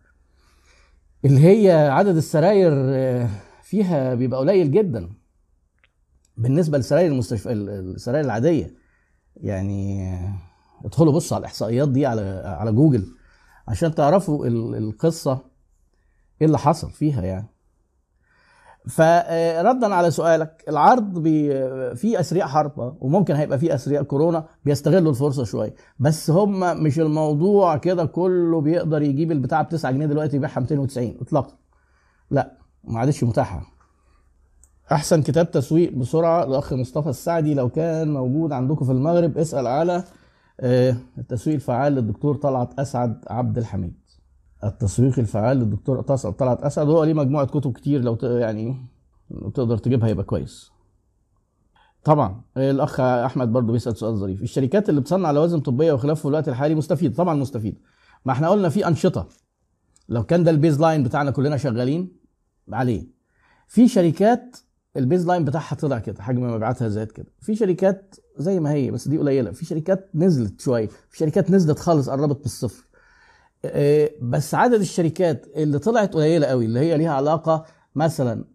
[1.25, 3.27] اللي هي عدد السراير آه،
[3.75, 5.09] فيها بيبقى قليل جدا
[6.37, 8.73] بالنسبة لسراير المستشفى السراير العادية.
[9.35, 10.33] يعني آه،
[10.85, 13.07] ادخلوا بصوا على الإحصائيات دي على على جوجل
[13.67, 15.39] عشان تعرفوا ال- القصة
[16.41, 17.47] إيه اللي حصل فيها يعني.
[18.89, 21.49] فردا على سؤالك العرض بي
[21.95, 26.99] في أثرياء حرب آه، وممكن هيبقى في أثرياء كورونا بيستغلوا الفرصة شوية بس هم مش
[26.99, 31.57] الموضوع كده كله بيقدر يجيب البتاع ب 9 جنيه دلوقتي يبيعها 290 اطلاقا.
[32.31, 32.60] لا.
[32.83, 33.71] ما عادش متاحة.
[34.91, 40.03] أحسن كتاب تسويق بسرعة الاخ مصطفى السعدي لو كان موجود عندكم في المغرب اسأل على
[40.59, 43.93] آه، التسويق الفعال للدكتور طلعت أسعد عبد الحميد.
[44.63, 48.85] التسويق الفعال للدكتور طلعت أسعد هو ليه مجموعة كتب كتير لو يعني
[49.53, 50.71] تقدر تجيبها يبقى كويس.
[52.03, 54.41] طبعا الأخ أحمد برضو بيسأل سؤال ظريف.
[54.41, 57.15] الشركات اللي بتصنع لوازم طبية وخلافه في الوقت الحالي مستفيد.
[57.15, 57.77] طبعا مستفيد.
[58.25, 59.27] ما إحنا قلنا في أنشطة.
[60.09, 62.20] لو كان ده ال baseline بتاعنا كلنا شغالين
[62.75, 63.07] عليه.
[63.67, 64.57] في شركات
[64.97, 67.33] ال baseline بتاعها طلع كده حجم مبيعاتها زاد كده.
[67.41, 69.51] في شركات زي ما هي بس دي قليلة.
[69.51, 70.87] في شركات نزلت شوية.
[71.09, 72.85] في شركات نزلت خالص قربت بالصفر.
[73.65, 78.45] آه، بس عدد الشركات اللي طلعت قليلة قوي اللي هي ليها علاقة مثلا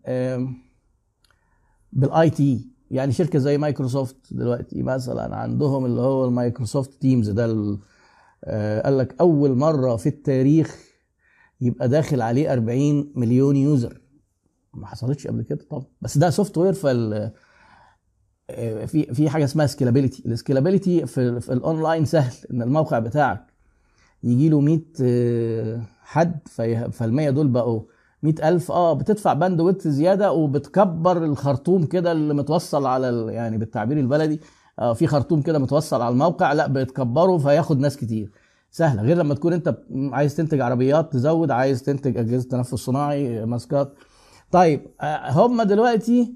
[1.92, 7.78] بال IT يعني شركة زي مايكروسوفت دلوقتي مثلا عندهم اللي هو المايكروسوفت Teams ده
[8.44, 10.78] آه، قال لك أول مرة في التاريخ
[11.60, 14.00] يبقى داخل عليه 40 مليون user.
[14.76, 15.84] ما حصلتش قبل كده طبعا.
[16.02, 16.74] بس ده software
[18.50, 22.32] آه، في في حاجة اسمها scalability ال scalability في, في الاونلاين سهل.
[22.50, 23.46] إن الموقع بتاعك
[24.22, 27.80] يجي له 100 آه، حد في فال 100 دول بقوا
[28.22, 34.40] 100000 آه بتدفع bandwidth زيادة وبتكبر الخرطوم كده اللي متوصل على ال- يعني بالتعبير البلدي.
[34.78, 38.30] آه في خرطوم كده متوصل على الموقع لا بتكبره فياخد ناس كتير.
[38.70, 39.02] سهلة.
[39.02, 39.76] غير لما تكون أنت
[40.12, 43.94] عايز تنتج عربيات تزود عايز تنتج أجهزة تنفس صناعي mask ات.
[44.50, 46.34] طيب آه، هم دلوقتي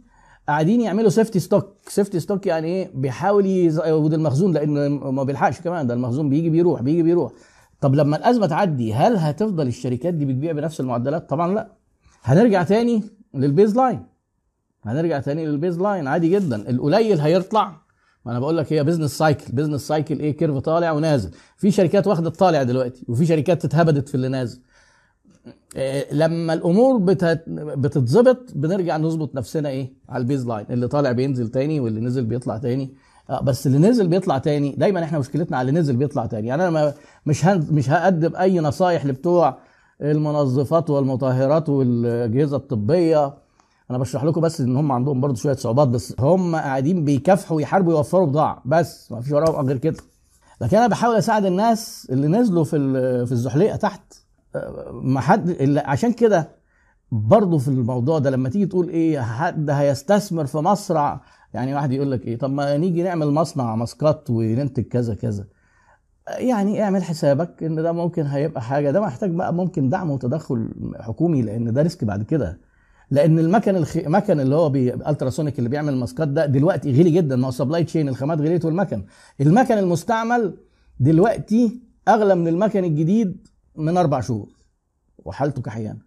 [0.48, 5.86] قاعدين يعملوا safety stock safety stock يعني إيه؟ بيحاول يزود المخزون لأن ما بيلحقش كمان
[5.86, 7.32] ده المخزون بيجي بيروح بيجي بيروح.
[7.80, 11.72] طب لما الأزمة تعدي هل هتفضل الشركات دي بتبيع بنفس المعدلات؟ طبعا لا.
[12.22, 13.02] هنرجع تاني
[13.34, 14.02] لل baseline
[14.84, 16.70] هنرجع تاني لل baseline عادي جدا.
[16.70, 17.80] القليل هيطلع.
[18.26, 21.30] ما أنا بقول لك هي business cycle business cycle إيه؟ curve طالع ونازل.
[21.56, 24.60] في شركات واخدة الطالع دلوقتي وفي شركات اتهبدت في اللي نازل.
[26.12, 30.66] لما الأمور بتت- بتتظبط بنرجع نظبط نفسنا إيه؟ على ال baseline.
[30.70, 32.94] اللي طالع بينزل تاني واللي نزل بيطلع تاني.
[33.30, 36.48] آه، بس اللي نزل بيطلع تاني دايما إحنا مشكلتنا على اللي نزل بيطلع تاني.
[36.48, 36.94] يعني أنا
[37.26, 39.58] مش مش هقدم أي نصايح لبتوع
[40.02, 43.34] المنظفات والمطهرات والأجهزة الطبية.
[43.90, 47.92] أنا بشرح لكم بس إن هم عندهم برضه شوية صعوبات بس هم قاعدين بيكافحوا يحاربوا
[47.92, 48.62] يوفروا بضاعة.
[48.64, 49.96] بس ما فيش وراهم غير كده.
[50.60, 52.76] لكن أنا بحاول أساعد الناس اللي نزلوا في
[53.26, 54.00] في الزحليقة تحت.
[54.14, 54.19] آه،
[54.92, 56.48] ما حد عشان كده
[57.12, 61.20] برضه في الموضوع ده لما تيجي تقول إيه حد هيستثمر في مصنع
[61.54, 65.46] يعني واحد يقول لك إيه طب ما نيجي نعمل مصنع ماسكات وننتج كذا كذا
[66.38, 70.68] يعني اعمل حسابك إن ده ممكن هيبقى حاجة ده محتاج بقى ممكن دعم وتدخل
[71.00, 72.60] حكومي لأن ده risk بعد كده
[73.10, 73.96] لأن المكن الخ...
[73.96, 74.72] المكن اللي هو.
[75.10, 78.64] ultrasonic اللي بيعمل mask ات ده دلوقتي غالي جدا ما هو supply chain الخامات غليت
[78.64, 79.04] والمكن
[79.40, 80.54] المكن المستعمل
[81.00, 84.48] دلوقتي أغلى من المكن الجديد من أربع شهور
[85.18, 86.00] وحالته كحيانه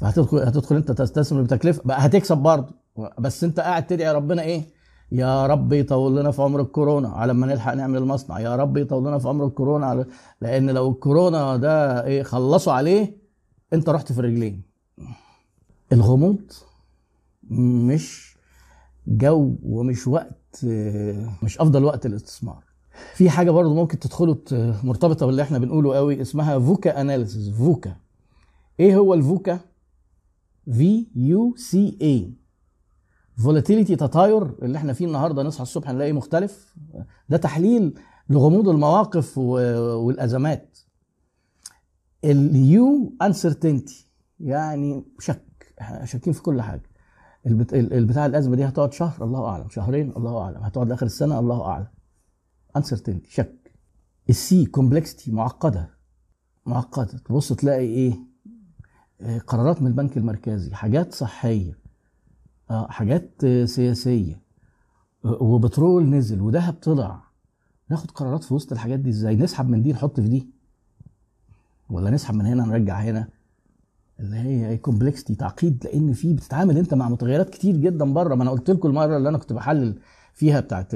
[0.00, 1.82] فهتدخل هتدخل أنت تستثمر بتكلفة.
[1.84, 2.74] بقى هتكسب برضه.
[3.18, 4.64] بس أنت قاعد تدعي ربنا إيه؟
[5.12, 7.08] يا رب يطول لنا في عمر الكورونا.
[7.08, 8.40] على ما نلحق نعمل المصنع.
[8.40, 9.86] يا رب يطول لنا في عمر الكورونا.
[9.86, 10.06] على...
[10.40, 13.16] لأن لو الكورونا ده إيه خلصوا عليه
[13.72, 14.62] أنت رحت في الرجلين
[15.92, 16.52] الغموض
[17.50, 18.36] مش
[19.06, 20.64] جو ومش وقت
[21.42, 22.63] مش أفضل وقت الاستثمار
[23.14, 24.36] في حاجة برضو ممكن تدخلوا
[24.84, 27.96] مرتبطة باللي إحنا بنقوله قوي اسمها VUCA analysis VUCA
[28.80, 29.60] إيه هو ال VUCA
[30.72, 32.34] V U C A
[33.36, 36.74] volatility تطاير اللي إحنا فيه النهارده نصحى الصبح نلاقيه مختلف.
[37.28, 37.98] ده تحليل
[38.30, 40.78] لغموض المواقف والأزمات.
[42.24, 46.90] ال U uncertainty يعني شك شاكين في كل حاجة.
[47.46, 47.74] البت...
[47.74, 49.68] ال- البتاع الأزمة دي هتقعد شهر الله أعلم.
[49.68, 50.56] شهرين الله أعلم.
[50.62, 51.86] هتقعد لآخر السنة الله أعلم.
[52.76, 53.72] uncertainty شك.
[54.30, 55.90] ال C complexity معقدة.
[56.66, 57.18] معقدة.
[57.18, 58.14] تبص تلاقي إيه؟
[59.20, 61.78] آه، قرارات من البنك المركزي حاجات صحية
[62.70, 64.42] آه حاجات آه، سياسية
[65.24, 67.20] آه، وبترول نزل وذهب طلع.
[67.90, 70.48] ناخد قرارات في وسط الحاجات دي إزاي؟ نسحب من دي نحط في دي.
[71.90, 73.28] ولا نسحب من هنا نرجع هنا.
[74.20, 75.84] اللي هي كومبلكستي تعقيد.
[75.84, 78.34] لأن في بتتعامل أنت مع متغيرات كتير جدا بره.
[78.34, 79.98] ما أنا قلت لكم المرة اللي أنا كنت بحلل
[80.34, 80.94] فيها بتاعت.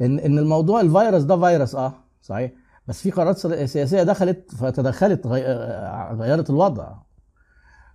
[0.00, 2.52] إن إن الموضوع الفيروس ده فيروس آه صحيح.
[2.88, 5.42] بس في قرارات سياسية دخلت فتدخلت غي...
[5.44, 6.92] آه، غيرت الوضع.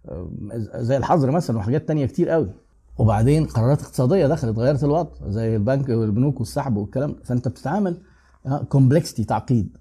[0.09, 0.29] آه،
[0.75, 2.49] زي الحظر مثلا وحاجات تانية كتير قوي.
[2.97, 7.15] وبعدين قرارات اقتصادية دخلت غيرت الوضع زي البنك والبنوك والسحب والكلام.
[7.23, 7.97] فأنت بتتعامل
[8.69, 9.77] complexity تعقيد.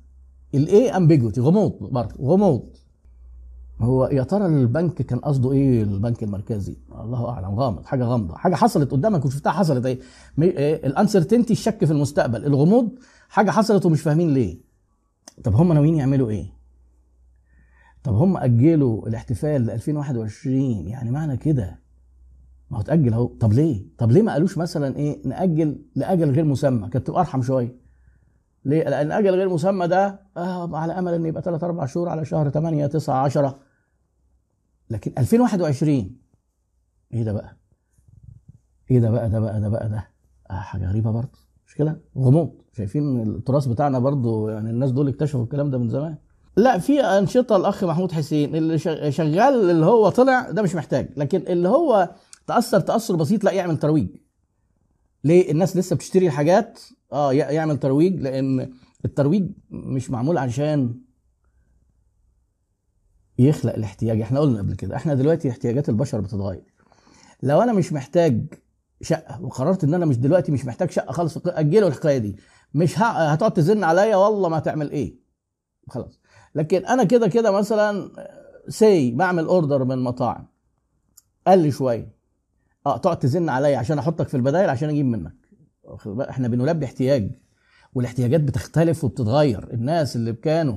[0.54, 2.62] الايه ambiguity غموض برضه غموض.
[3.80, 6.76] هو يا ترى البنك كان قصده إيه؟ البنك المركزي.
[7.00, 7.54] الله أعلم.
[7.60, 7.84] غامض.
[7.84, 8.34] حاجة غامضة.
[8.36, 9.86] حاجة حصلت قدامك وشفتها حصلت.
[9.86, 10.00] إيه؟
[10.86, 12.44] الأنسرتينتي الشك في المستقبل.
[12.46, 12.88] الغموض.
[13.28, 14.60] حاجة حصلت ومش فاهمين ليه.
[15.44, 16.52] طب هم ناويين يعملوا إيه؟
[18.02, 21.80] طب هم أجلوا الاحتفال ل 2021 يعني معنى كده.
[22.70, 23.26] ما هو اتأجل أهو.
[23.26, 26.88] طب ليه؟ طب ليه ما قالوش مثلا إيه؟ نأجل لاجل غير مسمى.
[26.88, 27.76] كانت تبقى أرحم شوية.
[28.64, 32.24] ليه؟ لأن أجل غير مسمى ده آه على أمل إن يبقى 3 4 شهور على
[32.24, 33.58] شهر 8 9 10
[34.90, 36.16] لكن 2021
[37.14, 37.56] إيه ده بقى؟
[38.90, 40.08] إيه ده بقى؟ ده بقى؟ ده بقى؟ ده؟
[40.50, 41.38] آه حاجة غريبة برضه.
[41.66, 42.50] مش كده؟ غموض.
[42.76, 46.16] شايفين التراث بتاعنا برضه يعني الناس دول اكتشفوا الكلام ده من زمان.
[46.56, 51.08] لا في أنشطة الأخ محمود حسين اللي شغ- شغال اللي هو طلع ده مش محتاج.
[51.16, 52.10] لكن اللي هو
[52.46, 54.08] تأثر تأثر بسيط لا يعمل ترويج.
[55.24, 56.80] ليه؟ الناس لسه بتشتري الحاجات
[57.12, 58.72] آه يعمل ترويج لأن
[59.04, 60.94] الترويج مش معمول عشان
[63.40, 64.20] يخلق الاحتياج.
[64.20, 66.64] إحنا قلنا قبل كده إحنا دلوقتي احتياجات البشر بتتغير.
[67.42, 68.54] لو أنا مش محتاج
[69.02, 72.36] شقة وقررت إن أنا مش دلوقتي مش محتاج شقة خالص أجلوا الحكاية دي.
[72.74, 75.14] مش هتقعد تزن عليا؟ والله ما هتعمل إيه؟
[75.88, 76.20] خلاص.
[76.54, 78.10] لكن أنا كده كده مثلا
[78.68, 80.46] سي بعمل أوردر من مطاعم.
[81.48, 82.12] لي شوية.
[82.86, 85.34] آه تقعد تزن عليا عشان أحطك في البدايل عشان أجيب منك؟
[86.30, 87.30] إحنا بنلبي احتياج.
[87.94, 89.72] والاحتياجات بتختلف وبتتغير.
[89.72, 90.76] الناس اللي كانوا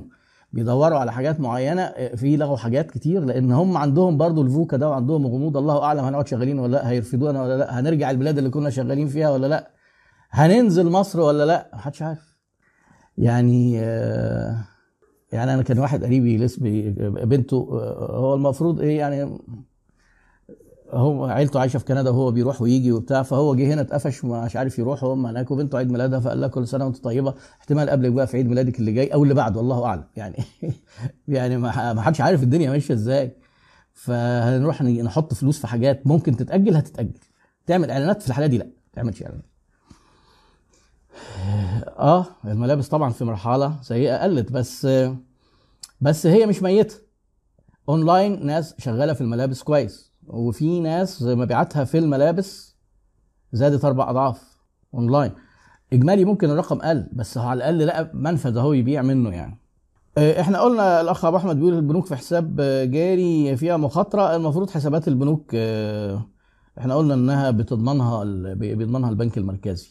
[0.54, 4.88] بيدوروا على حاجات معينة آه، في لغوا حاجات كتير لأن هم عندهم برضو الفوكا ده
[4.90, 8.70] وعندهم غموض الله أعلم هنقعد شغالين ولا لأ هيرفدونا ولا لأ هنرجع البلاد اللي كنا
[8.70, 9.70] شغالين فيها ولا لأ
[10.30, 12.34] هننزل مصر ولا لأ محدش عارف.
[13.18, 14.64] يعني آه،
[15.32, 19.38] يعني أنا كان واحد قريبي لسبي بنته آه، هو المفروض إيه يعني
[20.94, 24.78] هو عيلته عايشة في كندا وهو بيروح ويجي وبتاع فهو جه هنا اتقفش مش عارف
[24.78, 27.34] يروح وهم هناك وبنته عيد ميلادها فقال لها كل سنة وانت طيبة.
[27.60, 30.04] احتمال قبلك بقى في عيد ميلادك اللي جاي أو اللي بعده الله أعلم.
[30.16, 30.36] يعني
[31.28, 33.36] يعني ما حدش عارف الدنيا ماشية إزاي.
[33.92, 37.20] فهنروح نحط فلوس في حاجات ممكن تتأجل هتتأجل.
[37.66, 39.44] تعمل إعلانات في الحالة دي لأ ما تعملش اعلانات
[41.98, 44.88] آه الملابس طبعا في مرحلة سيئة قلت بس
[46.00, 46.94] بس هي مش ميتة.
[47.88, 50.13] اونلاين ناس شغالة في الملابس كويس.
[50.26, 52.76] وفي ناس مبيعاتها في الملابس
[53.52, 54.42] زادت أربع أضعاف
[54.94, 55.32] اونلاين
[55.92, 59.58] إجمالي ممكن الرقم قل بس على الأقل لقى منفذ أهو يبيع منه يعني.
[60.18, 62.56] آه، إحنا قلنا الأخ أبو أحمد بيقول البنوك في حساب
[62.90, 66.26] جاري فيها مخاطرة المفروض حسابات البنوك آه،
[66.78, 69.88] إحنا قلنا إنها بتضمنها بيضمنها البنك المركزي.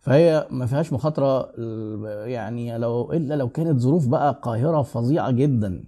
[0.00, 1.52] فهي ما فيهاش مخاطرة
[2.26, 5.84] يعني لو إلا لو كانت ظروف بقى قاهرة فظيعة جدا.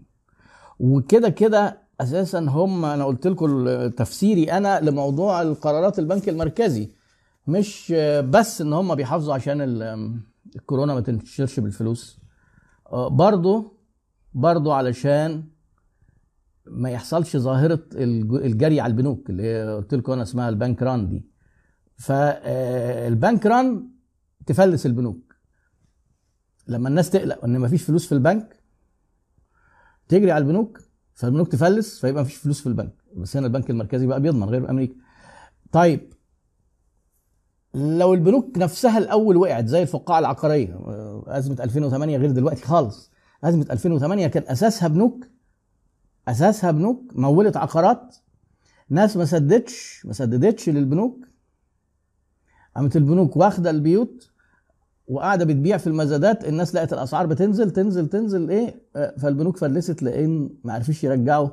[0.81, 6.91] وكده كده أساسا هم أنا قلت لكم تفسيري أنا لموضوع القرارات البنك المركزي
[7.47, 10.19] مش آه، بس إن هم بيحافظوا عشان ال-
[10.57, 12.19] الكورونا ما تنتشرش بالفلوس
[12.93, 13.77] آه، برضو
[14.35, 15.45] برضو علشان
[16.67, 21.25] ما يحصلش ظاهرة الج- الجري على البنوك اللي قلت لكم أنا اسمها البنك ران دي.
[21.97, 23.89] فالبنك ران
[24.47, 25.35] تفلس البنوك.
[26.69, 28.61] لما الناس تقلق إن مفيش فلوس في البنك
[30.09, 30.81] تجري على البنوك
[31.15, 32.95] فالبنوك تفلس فيبقى مفيش فلوس في البنك.
[33.17, 34.95] بس هنا البنك المركزي بقى بيضمن غير أمريكا.
[35.73, 36.13] طيب
[37.75, 40.81] لو البنوك نفسها الأول وقعت زي الفقاعة العقارية
[41.27, 43.11] أزمة 2008 غير دلوقتي خالص.
[43.45, 45.27] أزمة 2008 كان أساسها بنوك
[46.29, 48.17] أساسها بنوك مولت عقارات.
[48.89, 51.27] ناس ما سددتش ما سددتش للبنوك.
[52.77, 54.31] قامت البنوك واخدة البيوت
[55.09, 60.51] وقاعدة بتبيع في المزادات الناس لقت الأسعار بتنزل تنزل تنزل إيه؟ آه، فالبنوك فلست لأن
[60.65, 61.49] ما عرفوش يرجعوا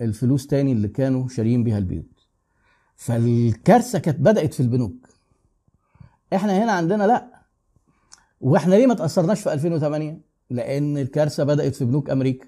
[0.00, 2.28] الفلوس تاني اللي كانوا شاريين بيها البيوت.
[2.96, 4.92] فالكارثة كانت بدأت في البنوك.
[6.34, 7.26] إحنا هنا عندنا لأ.
[8.40, 12.46] وإحنا ليه ما تأثرناش في 2008 لأن الكارثة بدأت في بنوك أمريكا.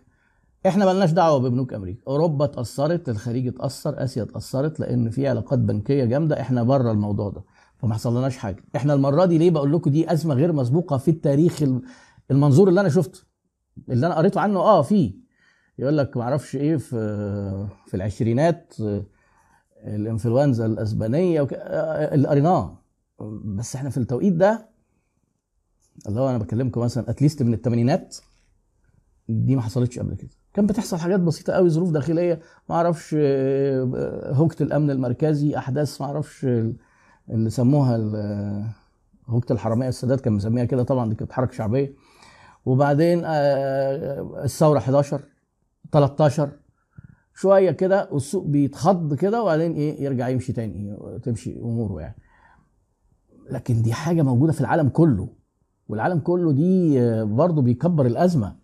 [0.66, 2.00] إحنا ملناش دعوة ببنوك أمريكا.
[2.08, 6.40] أوروبا اتاثرت الخليج اتأثر آسيا اتأثرت لأن في علاقات بنكية جامدة.
[6.40, 7.42] إحنا بره الموضوع ده.
[7.84, 8.64] فما حصلناش حاجة.
[8.76, 11.82] إحنا المرة دي ليه بقول لكم دي أزمة غير مسبوقة في التاريخ الم-
[12.30, 13.20] المنظور اللي أنا شفته
[13.88, 15.14] اللي أنا قريته عنه آه في
[15.78, 16.96] يقول لك ما أعرفش إيه في
[17.86, 19.04] في العشرينات آه،
[19.86, 21.52] الإنفلونزا الأسبانية وك...
[21.52, 22.78] آه، اللي قريناه
[23.44, 24.68] بس إحنا في التوقيت ده
[26.08, 28.16] اللي هو أنا بكلمكم مثلا اتليست من الثمانينات
[29.28, 30.30] دي ما حصلتش قبل كده.
[30.54, 36.06] كان بتحصل حاجات بسيطة قوي ظروف داخلية ما أعرفش آه، هوجة الأمن المركزي أحداث ما
[36.06, 36.46] أعرفش
[37.30, 38.64] اللي سموها ال-
[39.26, 41.92] هوجة الحرامية السادات كان مسميها كده طبعا دي كانت حركة شعبية.
[42.66, 45.20] وبعدين آه، الثورة 11
[45.92, 46.50] 13
[47.34, 52.16] شوية كده والسوق بيتخض كده وبعدين إيه يرجع يمشي تاني تمشي أموره يعني.
[53.50, 55.28] لكن دي حاجة موجودة في العالم كله.
[55.88, 58.56] والعالم كله دي آه، برضه بيكبر الأزمة.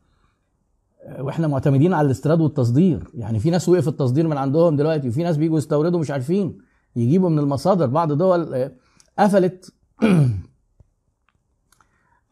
[1.04, 3.10] آه، وإحنا معتمدين على الاستيراد والتصدير.
[3.14, 6.58] يعني في ناس وقف التصدير من عندهم دلوقتي وفي ناس بيجوا يستوردوا مش عارفين.
[6.96, 7.86] يجيبوا من المصادر.
[7.86, 8.72] بعض دول آه،
[9.18, 9.72] قفلت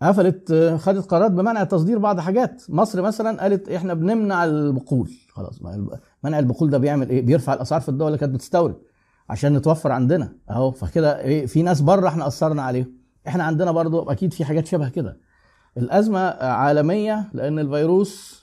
[0.03, 2.63] قفلت آه، خدت قرارات بمنع تصدير بعض حاجات.
[2.69, 5.63] مصر مثلا قالت إحنا بنمنع البقول خلاص
[6.25, 8.77] منع البقول ده بيعمل إيه؟ بيرفع الأسعار في الدول اللي كانت بتستورد
[9.31, 10.33] عشان نتوفر عندنا.
[10.51, 12.93] أهو فكده إيه في ناس بره إحنا اثرنا عليهم.
[13.29, 15.21] إحنا عندنا برضو أكيد في حاجات شبه كده.
[15.77, 18.38] الأزمة عالمية لأن الفيروس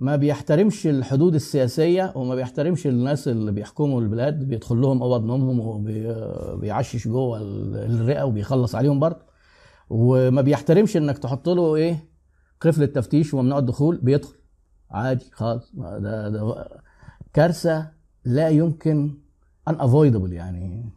[0.00, 7.08] ما بيحترمش الحدود السياسية وما بيحترمش الناس اللي بيحكموا البلاد بيدخل لهم أوض نومهم وبيعشش
[7.08, 9.22] جوه الرئة وبيخلص عليهم برضه.
[9.90, 12.08] وما بيحترمش إنك تحط له إيه
[12.60, 14.34] قفل التفتيش وممنوع الدخول بيدخل.
[14.90, 16.68] عادي خالص ده ده
[17.32, 17.90] كارثة
[18.24, 19.18] لا يمكن
[19.68, 20.90] أن avoidable يعني.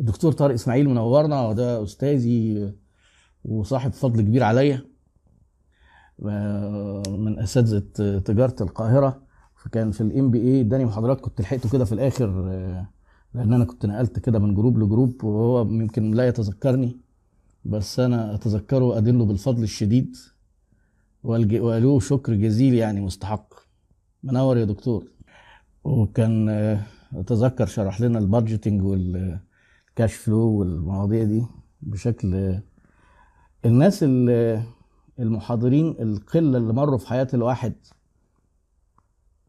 [0.00, 2.72] الدكتور طارق إسماعيل منورنا وده أستاذي
[3.44, 4.95] وصاحب فضل كبير عليا.
[6.18, 9.22] من أساتذة تجارة القاهرة
[9.56, 12.26] فكان في ال MBA اداني محاضرات كنت لحقته كده في الآخر
[13.34, 16.96] لأن أنا كنت نقلت كده من group ل group وهو يمكن لا يتذكرني
[17.64, 20.16] بس أنا أتذكره أدين له بالفضل الشديد
[21.22, 23.54] وله شكر جزيل يعني مستحق.
[24.22, 25.04] منور يا دكتور.
[25.84, 26.80] وكان آه،
[27.14, 31.44] اتذكر شرح لنا ال budgeting وال cash flow والمواضيع دي
[31.82, 32.62] بشكل آه،
[33.64, 34.62] الناس ال-
[35.18, 37.74] المحاضرين القلة اللي مروا في حياة الواحد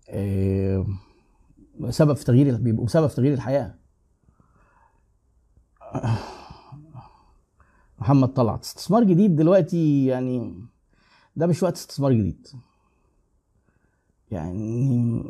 [0.10, 0.86] آه،
[1.89, 3.75] سبب في تغيير بيبقوا سبب في تغيير الحياة.
[7.99, 8.63] محمد طلعت.
[8.63, 10.56] استثمار جديد دلوقتي يعني
[11.36, 12.47] ده مش وقت استثمار جديد.
[14.32, 15.23] يعني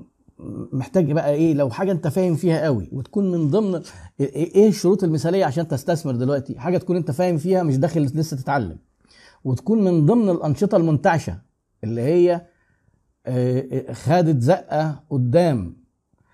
[0.73, 3.75] محتاج بقى إيه لو حاجة أنت فاهم فيها قوي وتكون من ضمن
[4.19, 8.37] إيه إيه الشروط المثالية عشان تستثمر دلوقتي؟ حاجة تكون أنت فاهم فيها مش داخل لسه
[8.37, 8.77] تتعلم.
[9.47, 11.37] وتكون من ضمن الأنشطة المنتعشة
[11.83, 12.45] اللي هي
[13.25, 15.77] آه، خدت زقة قدام.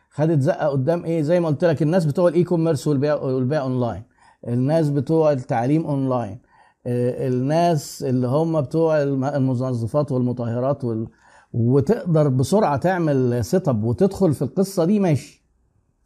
[0.09, 4.03] خدت زقة قدام إيه؟ زي ما قلت لك الناس بتوع ال e-commerce والبيع والبيع أونلاين.
[4.47, 6.39] الناس بتوع التعليم أونلاين.
[6.87, 11.07] آه، الناس اللي هم بتوع الم- المنظفات والمطهرات وال...
[11.53, 15.43] وتقدر بسرعة تعمل set up وتدخل في القصة دي ماشي.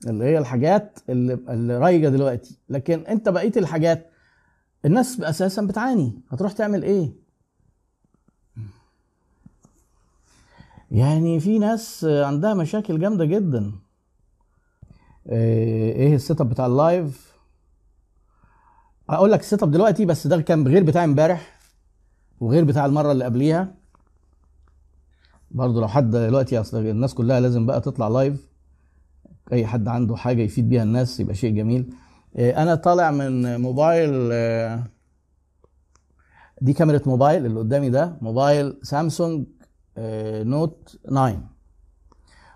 [0.08, 2.60] اللي هي الحاجات اللي, اللي رايجة دلوقتي.
[2.70, 4.10] لكن أنت بقية الحاجات
[4.88, 6.22] الناس أساسا بتعاني.
[6.30, 7.12] هتروح تعمل إيه؟
[10.92, 13.72] يعني في ناس عندها مشاكل جامدة جدا.
[15.28, 17.38] آه، إيه ال set up بتاع ال live
[19.10, 21.60] هقول لك ال set up دلوقتي بس ده كان غير بتاع امبارح
[22.40, 23.76] وغير بتاع المرة اللي قبليها.
[25.52, 28.48] برضه لو حد دلوقتي أصل الناس كلها لازم بقى تطلع live
[29.52, 31.94] أي حد عنده حاجة يفيد بيها الناس يبقى شيء جميل.
[32.36, 34.84] أنا طالع من موبايل آه،
[36.62, 39.46] دي كاميرا موبايل اللي قدامي ده موبايل سامسونج
[39.98, 41.50] آه، Note 9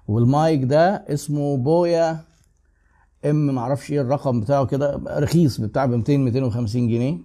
[0.08, 2.20] والمايك ده اسمه بويا
[3.26, 7.18] إم معرفش إيه الرقم بتاعه كده رخيص بتاع ب 200 250 جنيه.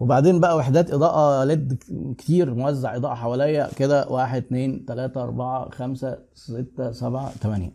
[0.00, 1.82] وبعدين بقى وحدات إضاءة ليد
[2.18, 7.72] كتير موزع إضاءة حواليا كده واحد اتنين تلاتة أربعة خمسة ستة سبعة تمانية.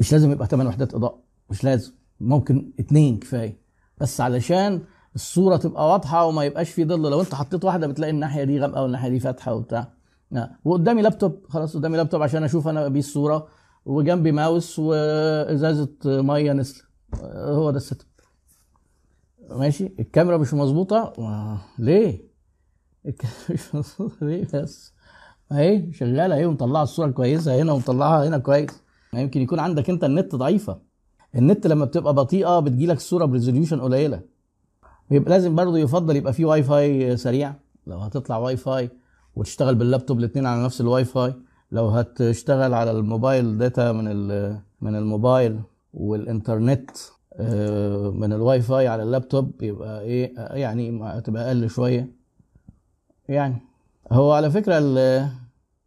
[0.00, 1.18] مش لازم يبقى تمن وحدات إضاءة
[1.50, 1.92] مش لازم.
[2.20, 3.58] ممكن اتنين كفاية.
[3.98, 4.82] بس علشان
[5.14, 8.82] الصورة تبقى واضحة وما يبقاش في ظل لو انت حطيت واحدة بتلاقي الناحية دي غامقة
[8.82, 9.92] والناحية دي فاتحة وبتاع.
[10.64, 13.48] وقدامي لابتوب خلاص قدامي لابتوب عشان أشوف أنا بيه الصورة.
[13.84, 16.84] وجنبي ماوس وازازة مية نستله
[17.22, 18.02] آه، هو ده ال set
[19.50, 21.12] ماشي؟ الكاميرا مش مظبوطة.
[21.78, 22.28] ليه؟
[23.06, 24.92] الكاميرا مش مظبوطة ليه بس؟
[25.52, 28.70] اهي شغالة اهي ومطلعة الصورة كويسة هنا ومطلعها هنا كويس.
[29.14, 30.80] يمكن يكون عندك انت النت ضعيفة.
[31.34, 34.20] النت لما بتبقى بطيئة بتجيلك الصورة ب resolution قليلة.
[35.10, 37.54] يبقى لازم برضه يفضل يبقى في واي فاي سريع.
[37.86, 38.90] لو هتطلع واي فاي
[39.36, 41.34] وتشتغل باللابتوب الاثنين على نفس الواي فاي
[41.72, 44.04] لو هتشتغل على الموبايل data من
[44.80, 45.60] من الموبايل
[45.94, 46.90] والإنترنت
[47.40, 52.12] آه، من الواي فاي على اللابتوب يبقى إيه يعني تبقى أقل شوية.
[53.28, 53.56] يعني
[54.12, 55.28] هو على فكرة ال-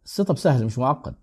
[0.04, 1.14] ال set up سهل مش معقد.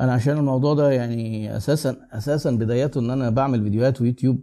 [0.00, 4.40] أنا عشان الموضوع ده يعني أساسا أساسا بدايته ان أنا بعمل فيديوهات ويوتيوب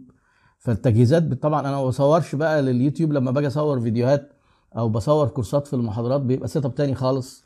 [0.58, 4.32] فالتجهيزات طبعا أنا ما بصورش بقى لليوتيوب لما باجي اصور فيديوهات
[4.76, 7.44] أو بصور كورسات في المحاضرات بيبقى set up تاني خالص.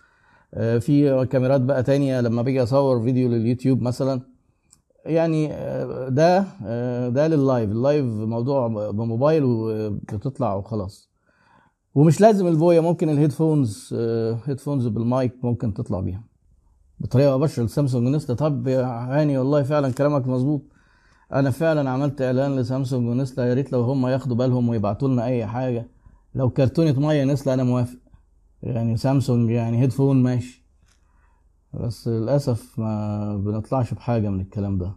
[0.54, 4.20] آه، في كاميرات بقى تانية لما باجي اصور فيديو لليوتيوب مثلا.
[5.06, 11.10] يعني آه، ده آه، ده لل live ال live موضوع بموبايل وبتطلع وخلاص.
[11.94, 13.94] ومش لازم الفويا ممكن ال headphones
[14.44, 16.29] headphones بال mic ممكن تطلع بيها.
[17.00, 20.62] بطريقة مباشرة لسامسونج ونستله طب يا هاني والله فعلا كلامك مظبوط.
[21.32, 25.46] أنا فعلا عملت إعلان لسامسونج ونستله يا ريت لو هم ياخدوا بالهم ويبعتوا لنا أي
[25.46, 25.88] حاجة.
[26.34, 27.98] لو كرتونة مية نستله أنا موافق.
[28.62, 30.64] يعني سامسونج يعني headphone ماشي.
[31.74, 34.92] بس للأسف ما بنطلعش بحاجة من الكلام ده.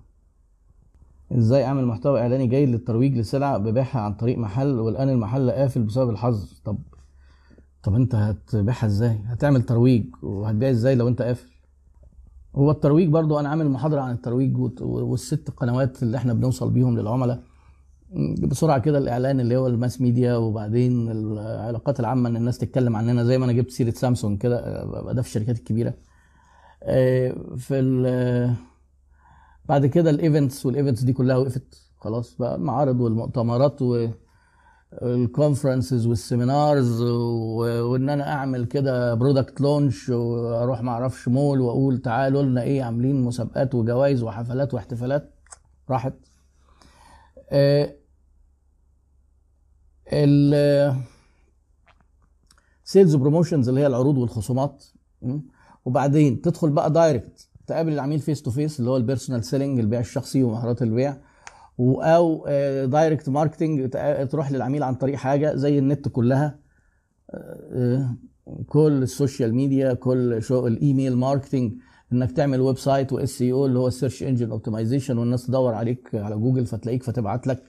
[1.32, 6.10] إزاي أعمل محتوى إعلاني جيد للترويج لسلع ببيعها عن طريق محل والآن المحل قافل بسبب
[6.10, 6.78] الحظر طب
[7.84, 11.53] طب أنت هتبيعها إزاي؟ هتعمل ترويج وهتبيع إزاي لو أنت قافل؟
[12.56, 17.44] هو الترويج برضو أنا عامل محاضرة عن الترويج والست قنوات اللي إحنا بنوصل بيهم للعملاء.
[18.42, 23.24] بسرعة كده الإعلان اللي هو ال mass media وبعدين العلاقات العامة إن الناس تتكلم عننا.
[23.24, 24.84] زي ما أنا جبت سيرة سامسونج كده
[25.14, 25.94] ده في الشركات الكبيرة.
[26.84, 28.56] آه، في
[29.66, 31.82] بعد كده ال events وال events دي كلها وقفت.
[31.98, 33.82] خلاص بقى المعارض والمؤتمرات
[35.02, 41.98] وال conferences وال seminars وإن أنا أعمل كده product launch وأروح ما أعرفش مول وأقول
[41.98, 45.34] تعالوا لنا إيه عاملين مسابقات وجوائز وحفلات واحتفالات.
[45.90, 46.14] راحت.
[47.50, 47.96] آه،
[50.14, 50.96] ال
[52.84, 54.84] sales promotions اللي هي العروض والخصومات?
[55.86, 60.00] وبعدين تدخل بقى direct تقابل العميل face to face اللي هو ال personal selling البيع
[60.00, 61.18] الشخصي ومهارات البيع.
[61.80, 62.46] أو
[62.86, 63.90] direct marketing
[64.30, 66.60] تروح للعميل عن طريق حاجة زي النت كلها.
[67.32, 68.16] آه،
[68.68, 71.74] كل ال social media كل شو ال email marketing
[72.14, 76.36] إنك تعمل website و SEO اللي هو ال search engine optimization والناس تدور عليك على
[76.36, 77.64] جوجل فتلاقيك فتبعت لك.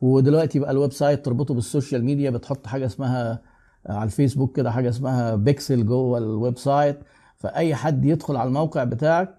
[0.00, 3.42] ودلوقتي بقى ال website تربطه بال social media بتحط حاجة اسمها
[3.86, 6.98] على الفيسبوك كده حاجة اسمها بيكسل جوه ال website.
[7.36, 9.34] فأي حد يدخل على الموقع بتاعك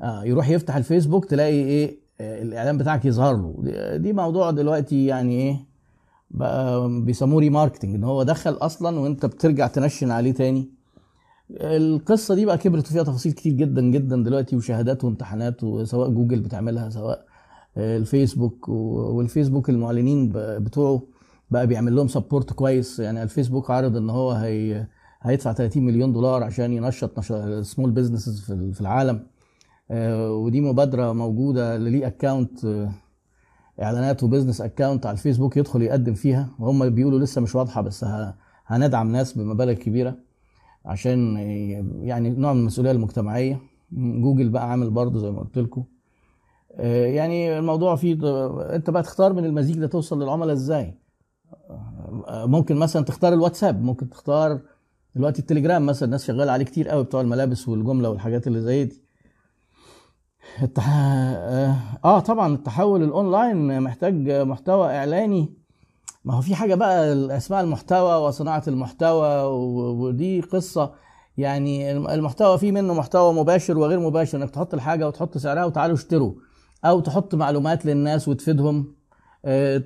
[0.00, 3.54] آه يروح يفتح الفيسبوك تلاقي إيه؟ آه، الإعلان بتاعك يظهر له.
[3.96, 5.56] دي- موضوع دلوقتي يعني إيه
[6.30, 10.70] بقى بيسموه remarketing إن هو دخل أصلا وأنت بترجع تنشن عليه تاني.
[11.50, 16.90] القصة دي بقى كبرت فيها تفاصيل كتير جدا جدا دلوقتي وشهادات وامتحانات وسواء جوجل بتعملها
[16.90, 17.24] سواء
[17.76, 21.02] الفيسبوك والفيسبوك المعلنين بتوعه
[21.50, 22.98] بقى بيعمل لهم support كويس.
[23.00, 24.86] يعني الفيسبوك عارض إن هو هي
[25.22, 27.20] هيدفع 30 مليون دولار عشان ينشط
[27.60, 28.40] small businesses
[28.72, 29.26] في العالم.
[29.90, 32.88] ودي مبادرة موجودة اللي ليه account
[33.82, 36.50] إعلانات و business account على الفيسبوك يدخل يقدم فيها.
[36.58, 38.06] وهم بيقولوا لسه مش واضحة بس
[38.66, 40.16] هندعم ناس بمبالغ كبيرة
[40.84, 41.36] عشان
[42.02, 43.60] يعني نوع من المسؤولية المجتمعية.
[43.92, 45.84] جوجل بقى عامل برضه زي ما قلت لكم.
[46.74, 48.12] آه، يعني الموضوع فيه
[48.74, 50.94] أنت بقى تختار من المزيج ده توصل للعملاء إزاي؟
[52.28, 54.60] آه، ممكن مثلا تختار الواتساب ممكن تختار
[55.14, 59.01] دلوقتي التليجرام مثلا الناس شغالة عليه كتير قوي بتوع الملابس والجملة والحاجات اللي زي دي.
[60.62, 60.88] التح...
[60.88, 65.52] آه آه، طبعا التحول الأونلاين محتاج محتوى إعلاني.
[66.24, 69.42] ما هو في حاجة بقى اسمها المحتوى وصناعة المحتوى
[70.02, 70.92] ودي قصة.
[71.36, 76.32] يعني المحتوى فيه منه محتوى مباشر وغير مباشر إنك تحط الحاجة وتحط سعرها وتعالوا اشتروا.
[76.84, 78.94] أو تحط معلومات للناس وتفيدهم
[79.44, 79.78] آه،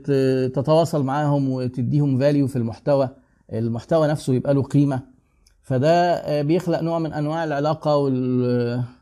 [0.46, 3.08] تتواصل معاهم وتديهم فاليو في المحتوى.
[3.52, 5.02] المحتوى نفسه يبقى له قيمة.
[5.62, 8.95] فده آه، بيخلق نوع من أنواع العلاقة وال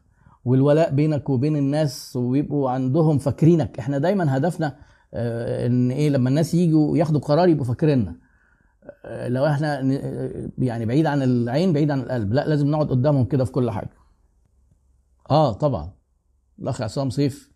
[0.44, 3.78] والولاء بينك وبين الناس ويبقوا عندهم فاكرينك.
[3.78, 4.76] إحنا دايما هدفنا
[5.14, 8.16] آه، إن إيه لما الناس يجوا ياخدوا قرار يبقوا فاكريننا.
[9.04, 12.32] آه، لو إحنا آه، يعني بعيد عن العين بعيد عن القلب.
[12.32, 13.90] لا لازم نقعد قدامهم كده في كل حاجة.
[15.30, 15.92] آه طبعا.
[16.58, 17.54] الاخ عصام سيف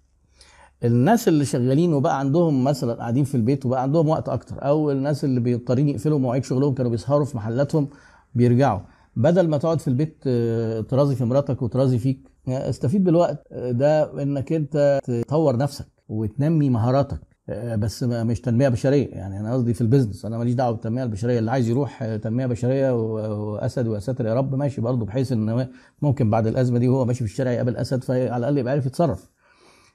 [0.84, 5.24] الناس اللي شغالين وبقى عندهم مثلا قاعدين في البيت وبقى عندهم وقت أكتر أو الناس
[5.24, 7.88] اللي بيضطرين يقفلوا مواعيد شغلهم كانوا بيسهروا في محلاتهم
[8.34, 8.80] بيرجعوا.
[9.16, 13.70] بدل ما تقعد في البيت آه، ترازي في مراتك وترازي فيك يعني استفيد بالوقت آه،
[13.70, 19.08] ده انك انت تطور نفسك وتنمي مهاراتك آه، بس مش تنمية بشرية.
[19.08, 21.38] يعني أنا قصدي في ال business أنا ماليش دعوة بالتنمية البشرية.
[21.38, 25.68] اللي عايز يروح آه، تنمية بشرية وأسد ويا ساتر يا رب ماشي برضه بحيث إن
[26.02, 29.28] ممكن بعد الأزمة دي وهو ماشي في الشارع يقابل أسد فعلى الأقل يبقى عارف يتصرف.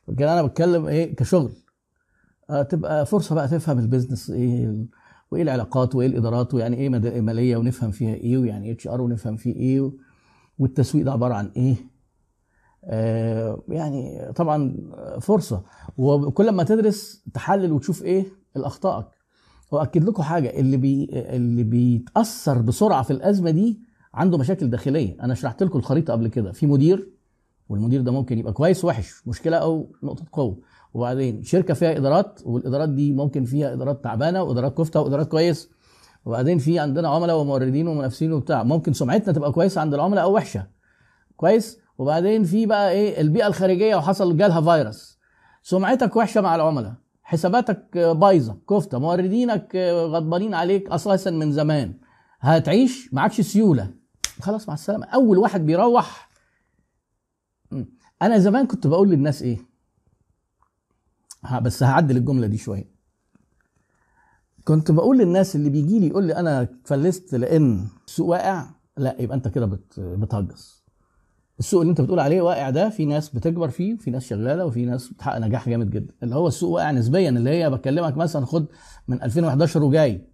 [0.07, 1.51] لكن أنا بتكلم إيه كشغل.
[2.49, 4.86] آه، تبقى فرصة بقى تفهم ال business إيه
[5.34, 6.90] وإيه العلاقات وإيه الإدارات ويعني إيه
[7.22, 9.92] مالية ونفهم فيها إيه ويعني HR ونفهم فيه إيه
[10.60, 11.76] والتسويق ده عبارة عن إيه؟
[12.86, 14.76] آه، يعني طبعا
[15.22, 15.64] فرصة.
[15.98, 18.26] وكل ما تدرس تحلل وتشوف إيه؟
[18.58, 19.06] الأخطائك.
[19.72, 23.80] واكد لكم حاجة اللي بي اللي بيتأثر بسرعة في الأزمة دي
[24.14, 25.18] عنده مشاكل داخلية.
[25.22, 26.52] أنا شرحت لكم الخريطة قبل كده.
[26.52, 27.10] في مدير
[27.70, 30.58] والمدير ده ممكن يبقى كويس وحش مشكلة أو نقطة قوة.
[30.94, 35.70] وبعدين شركة فيها إدارات والإدارات دي ممكن فيها إدارات تعبانة وإدارات كفتة وإدارات كويس.
[36.26, 38.64] وبعدين في عندنا عملاء وموردين ومنافسين وبتاع.
[38.64, 40.68] ممكن سمعتنا تبقى كويسة عند العملاء أو وحشة.
[41.38, 45.20] كويس؟ وبعدين في بقى إيه؟ البيئة الخارجية وحصل جالها فيروس.
[45.64, 46.94] سمعتك وحشة مع العملاء.
[47.24, 48.58] حساباتك بايظة.
[48.70, 49.00] كفتة.
[49.00, 49.76] موردينك
[50.06, 51.94] غضبانين عليك أساسا من زمان.
[52.39, 53.89] هتعيش؟ معكش سيولة.
[54.41, 55.06] خلاص مع السلامة.
[55.06, 56.30] أول واحد بيروح.
[58.22, 59.72] أنا زمان كنت بقول للناس إيه؟
[61.62, 62.94] بس هعدل الجملة دي شوية.
[64.64, 69.38] كنت بقول للناس اللي بيجي لي يقول لي أنا فلست لأن السوق واقع لا يبقى
[69.38, 70.84] أنت كده بت- بتهجص.
[71.60, 74.86] السوق اللي أنت بتقول عليه واقع ده في ناس بتكبر فيه وفي ناس شغالة وفي
[74.86, 76.14] ناس بتحقق نجاح جامد جدا.
[76.24, 78.66] اللي هو السوق واقع نسبيا اللي هي بكلمك مثلا خد
[79.08, 80.28] من 2011 وجاي.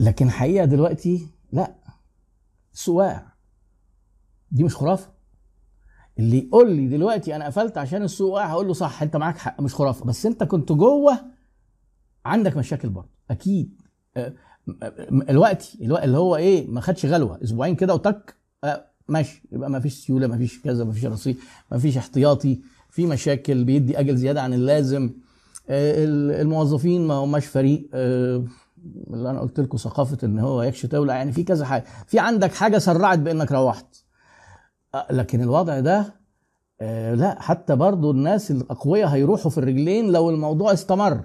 [0.00, 1.74] لكن حقيقة دلوقتي لا
[2.74, 3.22] السوق واقع.
[4.50, 5.10] دي مش خرافة.
[6.20, 9.60] اللي يقول لي دلوقتي أنا قفلت عشان السوق واقع هقول له صح أنت معاك حق
[9.60, 10.04] مش خرافة.
[10.04, 11.18] بس أنت كنت جوه
[12.26, 13.80] عندك مشاكل برضه أكيد.
[14.16, 14.32] آه،
[14.66, 14.72] م-
[15.10, 18.34] م- الوقت اللي هو إيه ما خدش غلوة أسبوعين كده وتك
[19.08, 21.36] ماشي يبقى ما فيش سيولة ما فيش كذا ما فيش رصيد
[21.72, 22.60] ما فيش احتياطي
[22.90, 25.10] في مشاكل بيدي أجل زيادة عن اللازم.
[25.70, 27.88] ال- الموظفين ما هماش فريق.
[27.94, 31.84] اللي أنا قلت لكم ثقافة إن هو يكشي تولع يعني في كذا حاجة.
[32.06, 33.86] في عندك حاجة سرعت بإنك روحت.
[35.10, 36.14] لكن الوضع ده
[36.80, 41.24] آه، لا حتى برضو الناس الأقوياء هيروحوا في الرجلين لو الموضوع استمر.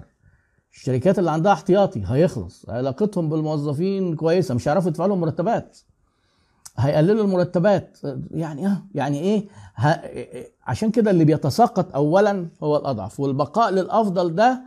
[0.72, 5.78] الشركات اللي عندها احتياطي هيخلص علاقتهم بالموظفين كويسة مش هيعرفوا يدفعوا لهم مرتبات.
[6.76, 7.98] هيقللوا المرتبات.
[8.30, 10.00] يعني آه يعني إيه؟ ه...
[10.66, 14.62] عشان كده اللي بيتساقط اولا هو الأضعف والبقاء للأفضل ده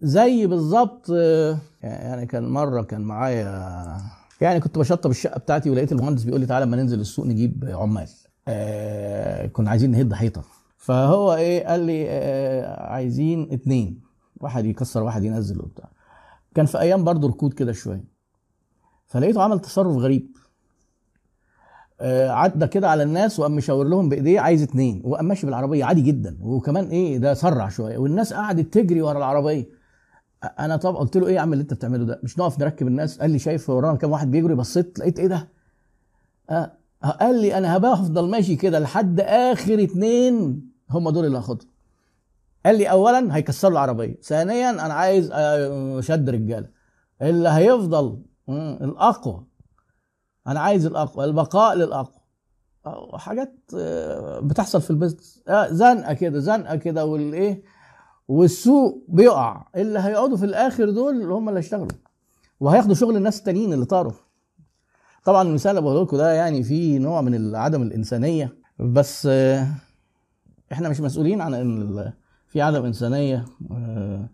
[0.00, 3.96] زي بالظبط آه، يعني كان مرة كان معايا
[4.42, 8.08] يعني كنت بشطب الشقة بتاعتي ولقيت المهندس بيقول لي تعالى اما ننزل السوق نجيب عمال.
[8.48, 10.42] آه كنا عايزين نهد حيطة.
[10.76, 14.00] فهو إيه قال لي آه عايزين اتنين.
[14.40, 15.88] واحد يكسر واحد ينزل وبتاع.
[16.54, 18.04] كان في أيام برضو ركود كده شوية.
[19.06, 20.36] فلقيته عمل تصرف غريب.
[22.00, 25.02] آه عدى كده على الناس وقام مشاور لهم بإيديه عايز اتنين.
[25.04, 26.38] وقام ماشي بالعربية عادي جدا.
[26.40, 27.98] وكمان إيه ده سرع شوية.
[27.98, 29.81] والناس قعدت تجري ورا العربية.
[30.44, 33.18] أنا طب قلت له إيه يا عم اللي أنت بتعمله ده؟ مش نقف نركب الناس؟
[33.20, 35.48] قال لي شايف ورانا كام واحد بيجري بصيت لقيت إيه ده؟
[36.50, 36.72] آه
[37.20, 41.68] قال لي أنا هبقى أفضل ماشي كده لحد آخر اتنين هم دول اللي هاخدهم.
[42.66, 46.68] قال لي اولا هيكسروا العربية ثانيا أنا عايز آه، شد رجالة.
[47.22, 49.46] اللي هيفضل مم، الأقوى.
[50.46, 52.22] أنا عايز الأقوى البقاء للأقوى.
[52.86, 57.62] آه، حاجات آه، بتحصل في البيزنس آه، زنقة كده زنقة كده والإيه؟
[58.32, 59.66] والسوق بيقع.
[59.76, 61.88] اللي هيقعدوا في الآخر دول هم اللي هيشتغلوا.
[62.60, 64.12] وهياخدوا شغل الناس التانيين اللي طاروا.
[65.24, 68.56] طبعا المثال اللي بقوله لكم ده يعني فيه نوع من عدم الإنسانية.
[68.78, 69.66] بس آه،
[70.72, 72.12] إحنا مش مسؤولين عن إن
[72.48, 74.28] في عدم إنسانية آه،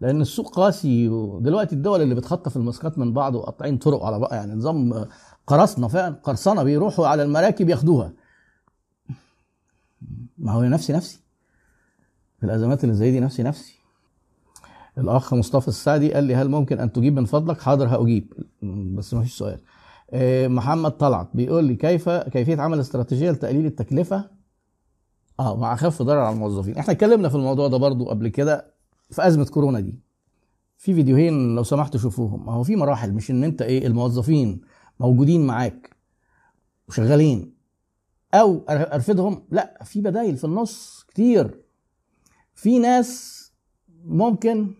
[0.00, 1.08] لأن السوق قاسي.
[1.08, 5.06] ودلوقتي الدول اللي بتخطف المسكات من بعض وقاطعين طرق على بقى يعني نظام
[5.46, 8.12] قرصنه فعلا قرصنة بيروحوا على المراكب ياخدوها.
[10.38, 11.21] ما هو نفسي نفسي.
[12.42, 13.74] في الأزمات اللي زي دي نفسي نفسي.
[14.98, 18.32] الأخ مصطفى السعدي قال لي هل ممكن أن تجيب من فضلك؟ حاضر هأجيب.
[18.94, 19.60] بس ما فيش سؤال.
[20.10, 24.30] آه، محمد طلعت بيقول لي كيف كيفية عمل استراتيجية لتقليل التكلفة؟
[25.40, 26.76] آه مع اخف ضرر على الموظفين.
[26.78, 28.74] إحنا اتكلمنا في الموضوع ده برضو قبل كده
[29.10, 30.00] في أزمة كورونا دي.
[30.78, 32.48] في فيديوهين لو سمحتوا شوفوهم.
[32.48, 34.60] هو في مراحل مش إن أنت إيه الموظفين
[35.00, 35.96] موجودين معاك
[36.88, 37.54] وشغالين.
[38.34, 41.61] أو ارفدهم لا في بدايل في النص كتير.
[42.54, 43.42] في ناس
[44.04, 44.74] ممكن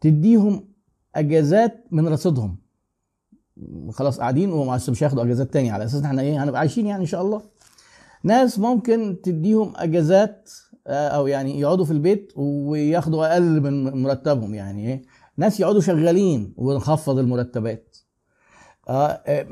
[0.00, 0.68] تديهم
[1.14, 2.56] أجازات من رصيدهم.
[3.90, 5.70] خلاص قاعدين ومش مش هياخدوا أجازات تاني.
[5.70, 7.42] على أساس إن إحنا إيه هنبقى عايشين يعني إن شاء الله.
[8.24, 10.50] ناس ممكن تديهم أجازات
[10.86, 15.02] آه، أو يعني يقعدوا في البيت وياخدوا أقل من مرتبهم يعني إيه.
[15.36, 17.96] ناس يقعدوا شغالين ونخفض المرتبات.
[18.88, 19.46] آه، آه،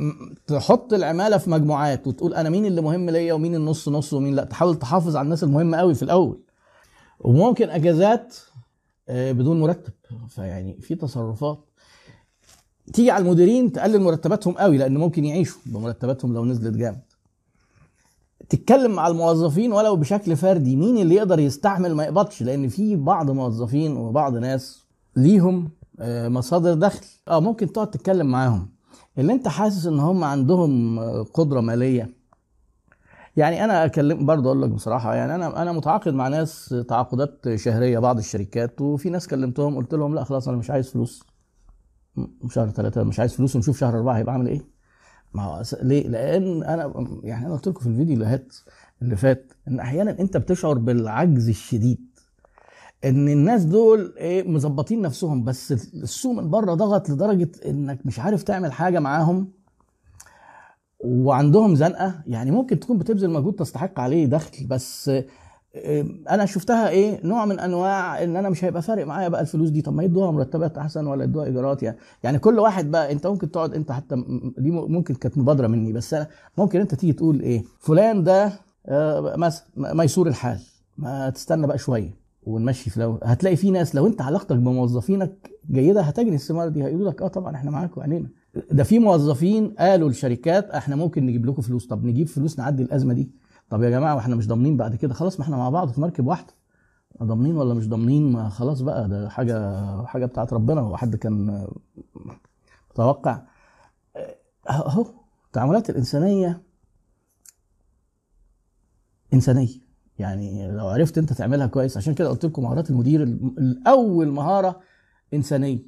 [0.47, 4.45] تحط العمالة في مجموعات وتقول أنا مين اللي مهم ليا ومين النص نص ومين لا.
[4.45, 6.43] تحاول تحافظ على الناس المهمة قوي في الأول.
[7.25, 8.37] وممكن أجازات
[9.09, 9.93] آه، بدون مرتب.
[10.29, 11.59] فيعني في تصرفات.
[12.93, 17.01] تيجي على المديرين تقلل مرتباتهم قوي لأن ممكن يعيشوا بمرتباتهم لو نزلت جامد.
[18.49, 23.31] تتكلم مع الموظفين ولو بشكل فردي مين اللي يقدر يستحمل ما يقبضش؟ لأن في بعض
[23.31, 24.83] موظفين وبعض ناس
[25.17, 25.71] ليهم
[26.01, 27.05] آه، مصادر دخل.
[27.29, 28.69] آه ممكن تقعد تتكلم معاهم.
[29.19, 32.22] اللي أنت حاسس إن هم عندهم آه، قدرة مالية
[33.37, 37.99] يعني أنا أكلم برضه أقول لك بصراحة يعني أنا أنا متعاقد مع ناس تعاقدات شهرية
[37.99, 41.25] بعض الشركات وفي ناس كلمتهم قلت لهم لا خلاص أنا مش عايز فلوس.
[42.51, 44.61] شهر ثلاثة مش عايز فلوس ونشوف شهر أربعة هيبقى عامل إيه؟
[45.35, 48.55] ما هو ليه؟ لأن أنا يعني أنا قلت لكم في الفيديو اللي هات
[49.03, 52.13] اللي فات إن أحيانا أنت بتشعر بالعجز الشديد.
[53.05, 58.43] إن الناس دول إيه مظبطين نفسهم بس السوق من بره ضغط لدرجة إنك مش عارف
[58.43, 59.53] تعمل حاجة معاهم.
[61.05, 65.09] وعندهم زنقة يعني ممكن تكون بتبذل مجهود تستحق عليه دخل بس
[65.75, 69.71] آه، أنا شفتها إيه نوع من أنواع إن أنا مش هيبقى فارق معايا بقى الفلوس
[69.71, 69.83] دي.
[69.83, 73.51] طب ما يدوها مرتبات أحسن ولا يدوها إيجارات؟ يعني يعني كل واحد بقى أنت ممكن
[73.51, 74.15] تقعد أنت حتى
[74.59, 76.27] دي ممكن كانت مبادرة مني بس أنا
[76.59, 78.53] ممكن أنت تيجي تقول إيه فلان ده
[78.87, 80.59] آه، مثلا ميسور الحال
[80.99, 82.15] ما تستنى بقى شوية
[82.47, 87.11] ونمشي في لو هتلاقي في ناس لو أنت علاقتك بموظفينك جيدة هتجري الثمار دي هيقولوا
[87.11, 91.63] لك آه طبعا إحنا معاك وعينينا ده في موظفين قالوا للشركات إحنا ممكن نجيب لكم
[91.63, 91.87] فلوس.
[91.87, 93.31] طب نجيب فلوس نعدي الأزمة دي.
[93.71, 95.15] طب يا جماعة وإحنا مش ضامنين بعد كده.
[95.15, 96.53] خلاص ما إحنا مع بعض في مركب واحدة
[97.23, 100.81] ضامنين ولا مش ضامنين؟ ما خلاص بقى ده حاجة حاجة بتاعت ربنا.
[100.81, 101.67] هو حد كان
[102.91, 103.43] متوقع.
[104.71, 105.07] أهو
[105.47, 106.63] التعاملات الإنسانية
[109.35, 109.69] إنسانية.
[110.19, 111.97] يعني لو عرفت أنت تعملها كويس.
[111.97, 114.81] عشان كده قلت لكم مهارات المدير ال- الأول مهارة
[115.35, 115.79] إنسانية.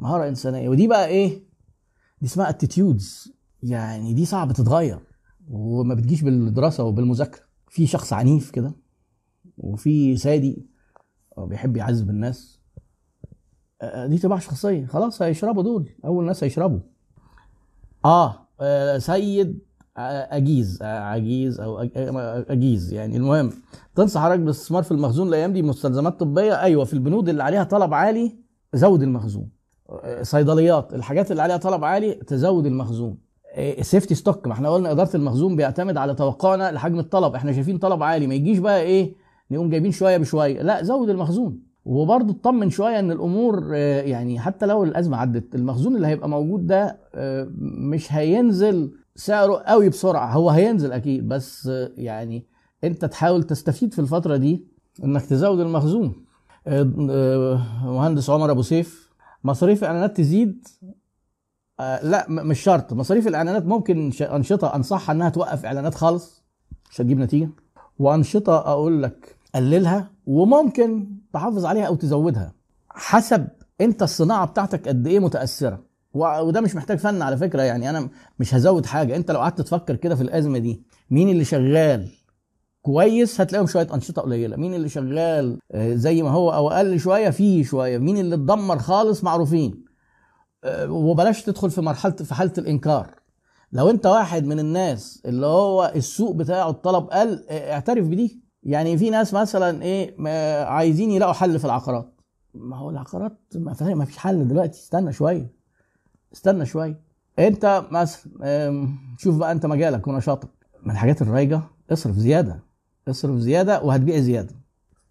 [0.00, 0.68] مهارة إنسانية.
[0.68, 1.47] ودي بقى إيه؟
[2.20, 4.98] دي اسمها اتيتيودز يعني دي صعب تتغير
[5.50, 7.42] وما بتجيش بالدراسة وبالمذاكرة.
[7.68, 8.72] في شخص عنيف كده
[9.58, 10.66] وفي سادي
[11.38, 12.60] بيحب يعذب الناس.
[13.82, 14.86] آه، دي تبع شخصية.
[14.86, 15.88] خلاص هيشربوا دول.
[16.04, 16.80] أول ناس هيشربوا.
[18.04, 19.58] آه آه، سيد
[19.96, 20.78] آه، أجيز.
[20.82, 22.92] آه، عجيز أو آه، أجيز.
[22.92, 23.52] يعني المهم
[23.94, 25.62] تنصح حضرتك بالاستثمار في المخزون الأيام دي.
[25.62, 26.60] مستلزمات طبية.
[26.62, 28.38] أيوه في البنود اللي عليها طلب عالي
[28.74, 29.42] زود المخزون.
[29.42, 29.57] آه،
[30.22, 33.16] صيدليات الحاجات اللي عليها طلب عالي تزود المخزون.
[33.80, 37.34] safety stock ما إحنا قلنا إدارة المخزون بيعتمد على توقعنا لحجم الطلب.
[37.34, 39.14] إحنا شايفين طلب عالي ما يجيش بقى إيه
[39.50, 40.62] نقوم جايبين شوية بشوية.
[40.62, 41.60] لا زود المخزون.
[41.84, 46.66] وبرضه اطمن شوية إن الأمور آه، يعني حتى لو الأزمة عدت المخزون اللي هيبقى موجود
[46.66, 47.48] ده آه،
[47.90, 50.32] مش هينزل سعره قوي بسرعة.
[50.32, 52.46] هو هينزل أكيد بس آه، يعني
[52.84, 54.64] أنت تحاول تستفيد في الفترة دي
[55.04, 56.12] إنك تزود المخزون.
[57.84, 59.07] مهندس عمر أبو سيف
[59.44, 60.68] مصاريف الإعلانات تزيد
[61.78, 62.92] لا مش شرط.
[62.92, 66.42] مصاريف الإعلانات ممكن أنشطة أنصحها إنها توقف إعلانات خالص
[66.90, 67.48] مش هتجيب نتيجة.
[67.98, 72.52] وأنشطة أقول لك قللها وممكن تحافظ عليها أو تزودها
[72.88, 73.48] حسب
[73.80, 75.84] أنت الصناعة بتاعتك قد إيه متأثرة.
[76.14, 78.08] وده مش محتاج فن على فكرة يعني أنا
[78.40, 79.16] مش هزود حاجة.
[79.16, 82.08] أنت لو قعدت تفكر كده في الأزمة دي مين اللي شغال؟
[82.82, 84.56] كويس هتلاقيهم شوية أنشطة قليلة.
[84.56, 87.98] مين اللي شغال آه، زي ما هو أو أقل شوية فيه شوية.
[87.98, 89.84] مين اللي اتدمر خالص؟ معروفين.
[90.64, 93.14] آه، وبلاش تدخل في مرحلة في حالة الإنكار.
[93.72, 98.42] لو أنت واحد من الناس اللي هو السوق بتاعه الطلب قل آه، اعترف بدي.
[98.62, 100.16] يعني في ناس مثلا إيه
[100.66, 102.14] عايزين يلاقوا حل في العقارات.
[102.54, 104.78] ما هو العقارات ما فيش حل دلوقتي.
[104.78, 105.52] استنى شوية.
[106.32, 107.00] استنى شوية.
[107.38, 110.48] أنت مثلا شوف بقى أنت مجالك ونشاطك.
[110.82, 111.60] من الحاجات الرايجة
[111.90, 112.67] اصرف زيادة.
[113.08, 114.54] اصرف زيادة وهتبيع زيادة.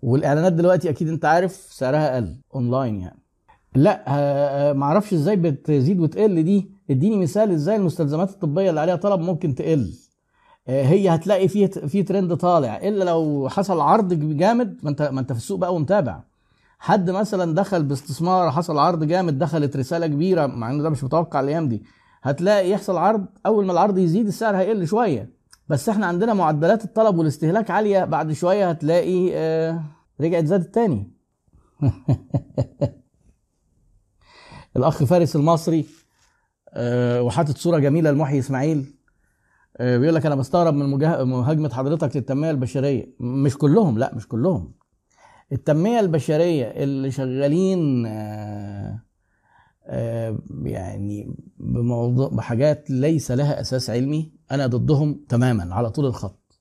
[0.01, 3.19] والإعلانات دلوقتي أكيد أنت عارف سعرها قل أونلاين يعني.
[3.75, 6.71] لا معرفش إزاي بتزيد وتقل دي.
[6.89, 9.93] إديني مثال إزاي المستلزمات الطبية اللي عليها طلب ممكن تقل.
[10.67, 12.77] آه، هي هتلاقي في في ترند طالع.
[12.77, 16.23] إلا لو حصل عرض جامد ما أنت ما أنت في السوق بقى ومتابع.
[16.79, 21.39] حد مثلا دخل باستثمار حصل عرض جامد دخلت رسالة كبيرة مع انه ده مش متوقع
[21.39, 21.83] الأيام دي.
[22.21, 25.36] هتلاقي يحصل عرض أول ما العرض يزيد السعر هيقل شوية.
[25.69, 28.05] بس إحنا عندنا معدلات الطلب والاستهلاك عالية.
[28.05, 29.83] بعد شوية هتلاقي آه
[30.21, 31.11] رجعت زادت تاني.
[34.77, 35.85] الأخ فارس المصري
[36.73, 38.93] آه وحاطط صورة جميلة لمحيي إسماعيل.
[39.77, 40.85] آه، بيقول لك أنا بستغرب من
[41.25, 43.15] مهاجمة حضرتك للتنمية البشرية.
[43.19, 44.73] مش كلهم لا مش كلهم.
[45.51, 49.06] التنمية البشرية اللي شغالين آه،
[50.63, 56.59] يعني بموضوع بحاجات ليس لها أساس علمي أنا ضدهم تماما على طول الخط.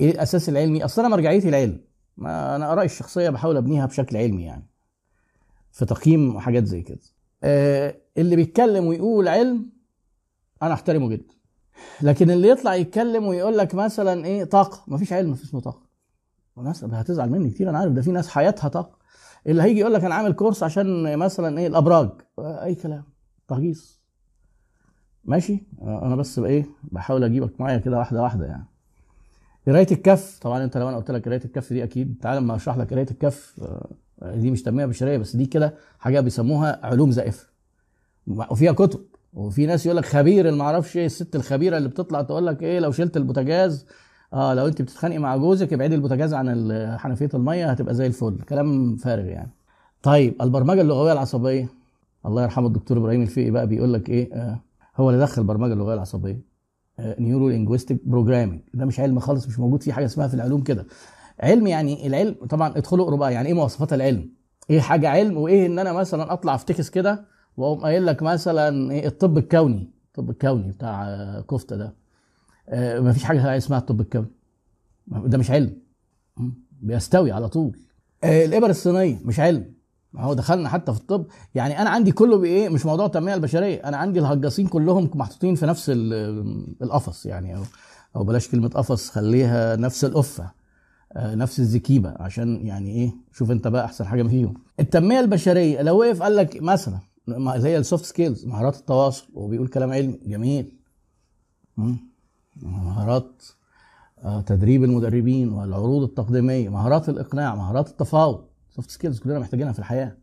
[0.00, 1.80] إيه الأساس العلمي؟ أصل أنا مرجعيتي العلم.
[2.16, 4.66] ما أنا آرائي الشخصية بحاول أبنيها بشكل علمي يعني
[5.72, 7.00] في تقييم وحاجات زي كده.
[8.18, 9.70] اللي بيتكلم ويقول علم
[10.62, 11.34] أنا أحترمه جدا.
[12.02, 14.84] لكن اللي يطلع يتكلم ويقول لك مثلا إيه طاقة.
[14.88, 15.86] مفيش علم في اسمه طاقة.
[16.56, 18.98] وناس هتزعل مني كتير أنا عارف ده في ناس حياتها طاقة.
[19.46, 22.08] اللي هيجي يقول لك أنا عامل كورس عشان مثلا إيه الأبراج.
[22.38, 23.04] أي كلام.
[23.48, 24.00] تهجيص.
[25.24, 25.66] ماشي.
[25.82, 28.64] أنا بس بايه بحاول اجيبك معايا كده واحدة واحدة يعني.
[29.66, 30.38] قراية الكف.
[30.40, 32.18] طبعا أنت لو أنا قلت لك قراية الكف دي أكيد.
[32.22, 33.60] تعالى لما أشرح لك قراية الكف.
[34.22, 37.46] دي مش تنمية بشرية بس دي كده حاجة بيسموها علوم زائفة.
[38.26, 39.00] وفيها كتب.
[39.34, 42.92] وفي ناس يقول لك خبير معرفش إيه الست الخبيرة اللي بتطلع تقول لك إيه لو
[42.92, 43.86] شلت البوتاجاز
[44.32, 48.38] آه لو انت بتتخانقي مع جوزك ابعدي البوتاجاز عن حنفية المية هتبقى زي الفل.
[48.48, 49.50] كلام فارغ يعني.
[50.02, 51.68] طيب البرمجة اللغوية العصبية.
[52.26, 54.60] الله يرحمه الدكتور إبراهيم الفقي بقى بيقول لك إيه آه
[54.96, 56.40] هو اللي دخل البرمجة اللغوية العصبية.
[57.00, 60.86] neuro linguistic programming ده مش علم خالص مش موجود فيه حاجة اسمها في العلوم كده.
[61.40, 64.30] علم يعني العلم طبعا ادخلوا اقروا بقى يعني إيه مواصفات العلم؟
[64.70, 67.24] إيه حاجة علم؟ وإيه إن أنا مثلا أطلع أفتكس كده
[67.56, 69.90] وأقوم قايل لك مثلا إيه الطب الكوني.
[70.06, 71.84] الطب الكوني بتاع كفتة ده.
[71.84, 71.92] آه
[72.72, 74.26] ما فيش حاجة اسمها الطب الكوني.
[75.06, 75.76] ده مش علم.
[76.80, 77.78] بيستوي على طول.
[78.24, 79.74] آه الإبر الصينية مش علم.
[80.12, 81.26] ما هو دخلنا حتى في الطب.
[81.54, 83.76] يعني أنا عندي كله بإيه؟ مش موضوع التنمية البشرية.
[83.76, 85.90] أنا عندي الهجاصين كلهم محطوطين في نفس
[86.82, 87.56] القفص يعني.
[87.56, 87.62] أو
[88.16, 90.50] أو بلاش كلمة قفص خليها نفس القفة.
[91.12, 92.14] آه، نفس الزكيبة.
[92.18, 94.54] عشان يعني إيه؟ شوف أنت بقى أحسن حاجة فيهم.
[94.80, 96.98] التنمية البشرية لو وقف قال لك مثلا
[97.28, 100.20] اللي هي ال soft skills مهارات التواصل وبيقول كلام علمي.
[100.26, 100.72] جميل.
[102.62, 103.42] مهارات
[104.24, 110.16] آه، تدريب المدربين والعروض التقديمية مهارات الإقناع مهارات التفاوض soft skills كلنا محتاجينها في الحياة.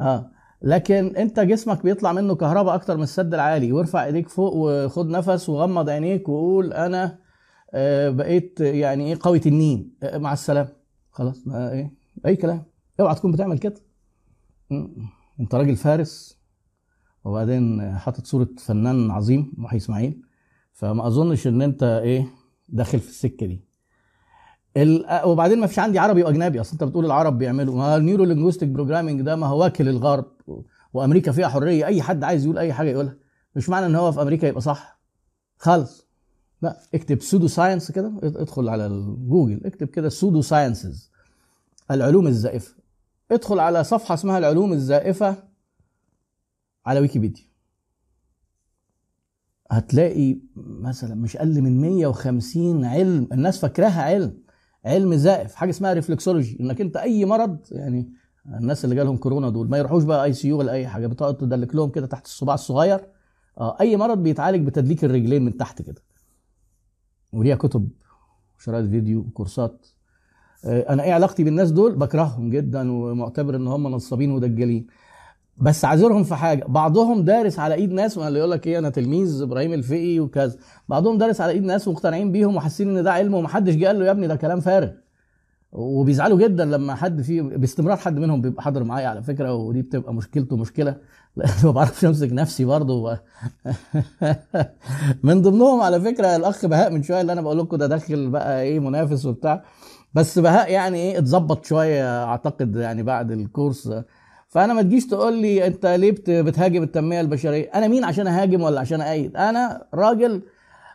[0.00, 0.30] آه
[0.62, 5.48] لكن أنت جسمك بيطلع منه كهرباء أكتر من السد العالي وارفع إيديك فوق وخد نفس
[5.48, 7.18] وغمض عينيك وقول أنا
[7.74, 9.94] آه بقيت يعني إيه قوي تنين.
[10.02, 10.68] آه مع السلامة.
[11.10, 11.94] خلاص إيه
[12.26, 12.64] أي كلام.
[13.00, 13.74] أوعى تكون بتعمل كده.
[15.40, 16.40] أنت راجل فارس.
[17.24, 20.22] وبعدين حاطط صورة فنان عظيم محي إسماعيل.
[20.80, 22.26] فما اظنش ان انت إيه
[22.68, 23.64] داخل في السكة دي.
[25.24, 27.74] وبعدين ما فيش عندي عربي واجنبي اصل انت بتقول العرب بيعملوا.
[27.76, 30.26] ما ال neuro linguistic programming ده ما هو واكل الغرب
[30.92, 31.86] وامريكا فيها حرية.
[31.86, 33.16] أي حد عايز يقول أي حاجة يقولها.
[33.56, 35.00] مش معنى إن هو في أمريكا يبقى صح.
[35.58, 36.06] خالص.
[36.62, 41.10] لا اكتب pseudoscience كده ادخل على جوجل اكتب كده pseudosciences
[41.90, 42.74] العلوم الزائفة.
[43.30, 45.36] ادخل على صفحة اسمها العلوم الزائفة
[46.86, 47.49] على ويكيبيديا.
[49.70, 54.34] هتلاقي مثلا مش أقل من 150 علم الناس فاكراها علم
[54.84, 58.12] علم زائف حاجة اسمها reflexology إنك أنت أي مرض يعني
[58.46, 61.90] الناس اللي جالهم كورونا دول ما يروحوش بقى ICU ولا أي حاجة بتقعد تدلك لهم
[61.90, 63.00] كده تحت الصباع الصغير.
[63.58, 66.02] آه أي مرض بيتعالج بتدليك الرجلين من تحت كده.
[67.32, 67.88] وليها كتب
[68.58, 69.86] شرايط فيديو كورسات.
[70.64, 74.86] آه، أنا إيه علاقتي بالناس دول؟ بكرههم جدا ومعتبر إن هم نصابين ودجالين.
[75.60, 76.64] بس عاذرهم في حاجة.
[76.68, 80.56] بعضهم دارس على ايد ناس اللي يقول لك إيه أنا تلميذ إبراهيم الفقي وكذا.
[80.88, 84.06] بعضهم دارس على ايد ناس مقتنعين بيهم وحاسين ان ده علم ومحدش جه قال له
[84.06, 84.88] يا ابني ده كلام فارغ.
[85.72, 90.14] وبيزعلوا جدا لما حد فيه باستمرار حد منهم بيبقى حاضر معايا على فكرة ودي بتبقى
[90.14, 90.96] مشكلته مشكلة.
[91.64, 93.18] ما بعرفش امسك نفسي برضه.
[95.22, 98.62] من ضمنهم على فكرة الأخ بهاء من شوية اللي أنا بقول لكم ده داخل بقى
[98.62, 99.62] إيه منافس وبتاع.
[100.14, 103.92] بس بهاء يعني إيه اتظبط شوية أعتقد يعني بعد الكورس.
[104.50, 108.80] فأنا ما تجيش تقول لي أنت ليه بتهاجم التنمية البشرية؟ أنا مين عشان أهاجم ولا
[108.80, 110.42] عشان ايد أنا راجل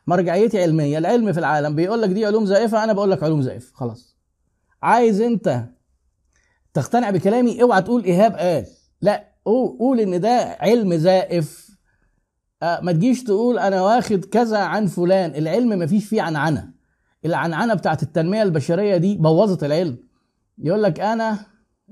[0.07, 0.97] مرجعيتي علمية.
[0.97, 3.71] العلم في العالم بيقول لك دي علوم زائفة أنا بقول لك علوم زائفة.
[3.73, 4.17] خلاص.
[4.83, 5.63] عايز أنت
[6.73, 8.65] تقتنع بكلامي؟ أوعى تقول إيهاب قال.
[9.01, 11.69] لا قول إن ده علم زائف.
[12.63, 15.35] أه ما تجيش تقول أنا واخد كذا عن فلان.
[15.35, 16.71] العلم ما فيش فيه عنعنة.
[17.25, 19.97] العنعنة بتاعت التنمية البشرية دي بوظت العلم.
[20.57, 21.39] يقول لك أنا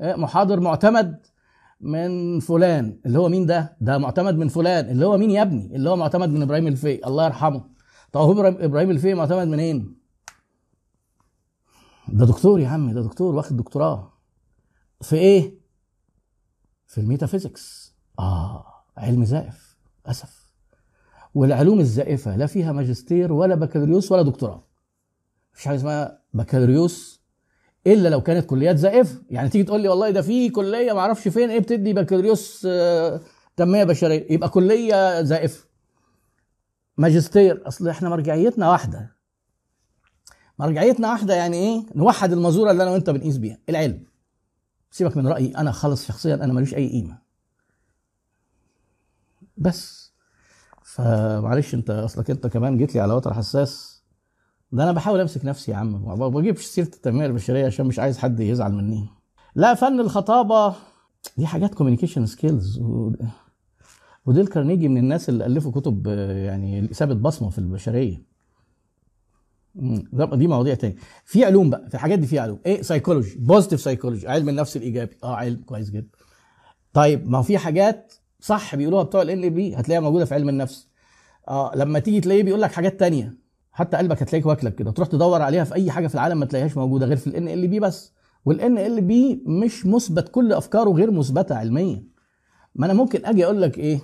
[0.02, 1.33] آه، محاضر معتمد.
[1.84, 5.76] من فلان اللي هو مين ده؟ ده معتمد من فلان اللي هو مين يا ابني؟
[5.76, 7.66] اللي هو معتمد من إبراهيم الفقي الله يرحمه.
[8.12, 9.96] طب هو إبراهيم الفقي معتمد منين؟
[12.08, 14.14] ده دكتور يا عمي ده دكتور واخد دكتوراه.
[15.02, 15.60] في إيه؟
[16.88, 17.96] في ال metaphysics.
[18.20, 18.66] آه
[18.98, 20.54] علم زائف أسف.
[21.34, 24.68] والعلوم الزائفة لا فيها ماجستير ولا بكالوريوس ولا دكتوراه.
[25.54, 27.23] مفيش حاجة اسمها بكالوريوس
[27.88, 31.28] إلا لو كانت كليات زائفه يعني تيجي تقول لي والله ده في كلية ما أعرفش
[31.28, 33.22] فين إيه بتدي بكالوريوس آه،
[33.58, 35.66] تنمية بشرية؟ يبقى كلية زائفه
[36.98, 37.68] ماجستير.
[37.68, 39.16] أصل إحنا مرجعيتنا واحدة.
[40.60, 43.58] مرجعيتنا واحدة يعني إيه؟ نوحد المزورة اللي أنا وأنت بنقيس بيها.
[43.70, 44.04] العلم.
[44.92, 45.58] سيبك من رأيي.
[45.58, 47.18] أنا خالص شخصيا أنا ماليش أي قيمة.
[49.58, 50.14] بس.
[50.84, 53.93] فمعلش أنت أصلك أنت كمان جيت لي على وتر حساس.
[54.74, 56.20] ده أنا بحاول امسك نفسي يا عم.
[56.20, 59.10] ما بجيبش سيرة التنمية البشرية عشان مش عايز حد يزعل مني.
[59.56, 60.76] لا فن الخطابة
[61.38, 62.80] دي حاجات communication skills
[64.26, 68.22] وديل كارنيجي من الناس اللي ألفوا كتب يعني سابوا بصمة في البشرية.
[70.34, 70.96] دي مواضيع تاني.
[71.26, 71.90] في علوم بقى.
[71.90, 72.60] في الحاجات دي في علوم.
[72.66, 75.18] إيه؟ psychology positive psychology علم النفس الإيجابي.
[75.24, 76.10] آه علم كويس جدا.
[76.94, 80.88] طيب ما في حاجات صح بيقولوها بتوع ال NLP هتلاقيها موجودة في علم النفس.
[81.48, 83.43] آه لما تيجي تلاقيه بيقول لك حاجات تانية.
[83.74, 84.92] حتى قلبك هتلاقيك واكلك كده.
[84.92, 87.80] تروح تدور عليها في أي حاجة في العالم ما تلاقيهاش موجودة غير في ال NLP
[87.80, 88.14] بس.
[88.46, 92.04] وال NLP مش مثبت كل أفكاره غير مثبتة علميا.
[92.76, 94.00] ما أنا ممكن أجي أقول لك إيه؟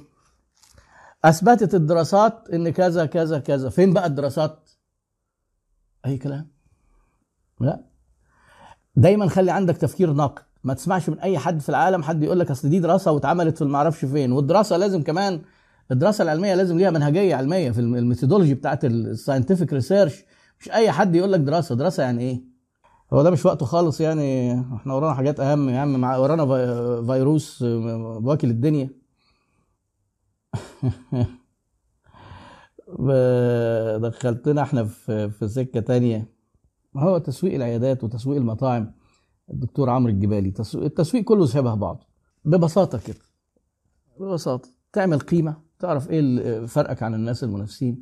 [1.25, 3.69] أثبتت الدراسات إن كذا كذا كذا.
[3.69, 4.69] فين بقى الدراسات؟
[6.05, 6.47] أي كلام؟
[7.59, 7.85] لا.
[8.95, 10.43] دايما خلي عندك تفكير ناقد.
[10.63, 13.61] ما تسمعش من أي حد في العالم حد يقول لك أصل دي دراسة واتعملت في
[13.61, 14.31] المعرفش فين.
[14.31, 15.41] والدراسة لازم كمان
[15.91, 20.23] الدراسة العلمية لازم ليها منهجية علمية في ال methodology بتاعت ال scientific research
[20.59, 21.75] مش أي حد يقول لك دراسة.
[21.75, 22.43] دراسة يعني إيه؟
[23.13, 24.53] هو ده مش وقته خالص يعني.
[24.75, 26.03] إحنا ورانا حاجات أهم يا عم.
[26.03, 26.45] ورانا
[27.05, 28.89] فيروس واكل الدنيا.
[33.97, 36.33] دخلتنا إحنا في في سكة تانية.
[36.97, 38.93] هو تسويق العيادات وتسويق المطاعم.
[39.51, 40.53] الدكتور عمرو الجبالي.
[40.75, 42.03] التسويق كله شبه بعض
[42.45, 43.19] ببساطة كده.
[44.19, 44.69] ببساطة.
[44.93, 45.68] تعمل قيمة.
[45.79, 47.99] تعرف إيه فرقك عن الناس المنافسين؟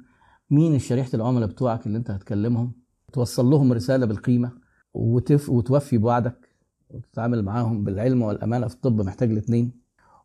[0.50, 2.72] مين شريحه العملاء بتوعك اللي أنت هتكلمهم؟
[3.14, 4.52] توصل لهم رسالة بالقيمة
[4.94, 6.50] وتف وتوفي بوعدك
[6.90, 9.72] وتتعامل معاهم بالعلم والأمانة في الطب محتاج الاثنين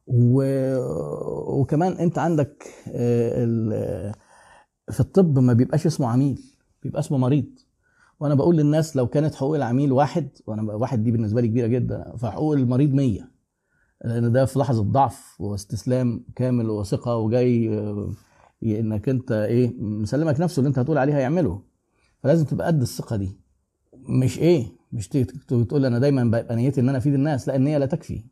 [0.06, 0.42] و...
[1.60, 4.12] وكمان أنت عندك آه،
[4.90, 6.40] في الطب ما بيبقاش اسمه عميل
[6.82, 7.46] بيبقى اسمه مريض.
[8.20, 12.16] وأنا بقول للناس لو كانت حقوق العميل واحد وأنا واحد دي بالنسبة لي كبيرة جدا
[12.16, 13.31] فحقوق المريض 100
[14.04, 18.12] لأن ده في لحظة ضعف واستسلام كامل وثقة وجاي آه،
[18.62, 21.62] إنك أنت إيه مسلمك نفسه اللي أنت هتقول عليه هيعمله
[22.22, 23.38] فلازم تبقى قد الثقة دي.
[23.94, 27.86] مش إيه مش تقول أنا دايما ببقى نيتي إن أنا أفيد الناس لا النيه لا
[27.86, 28.24] تكفي.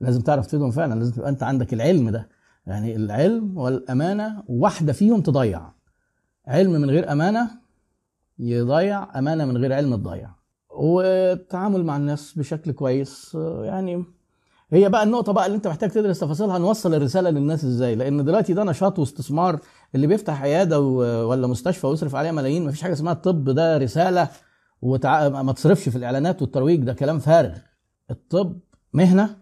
[0.00, 2.28] لازم تعرف تفيدهم فعلا لازم تبقى أنت عندك العلم ده.
[2.66, 5.72] يعني العلم والأمانة واحدة فيهم تضيع.
[6.46, 7.50] علم من غير أمانة
[8.38, 10.30] يضيع أمانة من غير علم تضيع.
[10.70, 14.04] والتعامل مع الناس بشكل كويس يعني
[14.72, 18.54] هي بقى النقطة بقى اللي انت محتاج تدرس تفاصيلها نوصل الرسالة للناس إزاي لأن دلوقتي
[18.54, 19.60] ده نشاط واستثمار
[19.94, 20.80] اللي بيفتح عيادة
[21.26, 24.28] ولا مستشفى ويصرف عليها ملايين مفيش حاجة اسمها الطب ده رسالة
[24.82, 25.28] وتع...
[25.28, 27.56] ما تصرفش في الإعلانات والترويج ده كلام فارغ
[28.10, 28.58] الطب
[28.92, 29.36] مهنة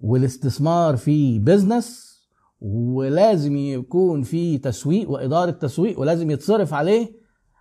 [0.00, 2.14] والاستثمار فيه بزنس
[2.60, 7.12] ولازم يكون في تسويق وإدارة تسويق ولازم يتصرف عليه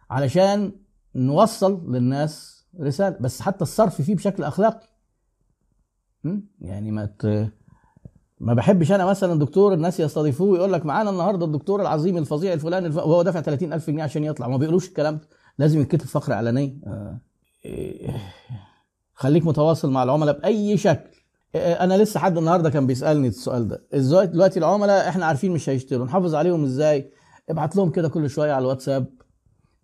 [0.09, 0.71] علشان
[1.15, 4.92] نوصل للناس رسالة بس حتى الصرف فيه بشكل أخلاقي م?
[6.61, 7.51] يعني ما ت...
[8.39, 12.87] ما بحبش أنا مثلا دكتور الناس يستضيفوه يقول لك معانا النهارده الدكتور العظيم الفظيع الفلاني
[12.87, 12.97] الف...
[12.97, 14.47] وهو دافع 30000 جنيه عشان يطلع.
[14.47, 15.27] ما بيقولوش الكلام ده.
[15.57, 16.75] لازم يتكتب فقره إعلانية.
[16.87, 17.19] آه.
[17.65, 18.15] إيه.
[19.13, 21.09] خليك متواصل مع العملاء بأي شكل.
[21.55, 23.83] إيه، أنا لسه حد النهارده كان بيسألني السؤال ده.
[23.93, 27.11] إزاي دلوقتي العملاء إحنا عارفين مش هيشتروا؟ نحافظ عليهم إزاي؟
[27.49, 29.05] ابعت لهم كده كل شوية على الواتساب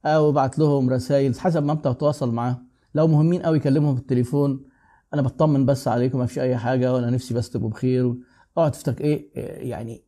[0.06, 2.68] أو ابعت لهم رسائل حسب ما أنت بتتواصل معاهم.
[2.96, 4.69] لو مهمين قوي كلمهم في التليفون.
[5.14, 8.16] أنا بطمن بس عليكم ما فيش أي حاجة وأنا نفسي بس تبقوا بخير.
[8.58, 9.30] اقعد تفتكر إيه
[9.70, 10.04] يعني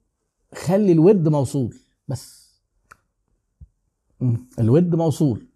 [0.56, 1.76] خلي الود موصول
[2.08, 2.52] بس.
[4.60, 5.48] الود موصول.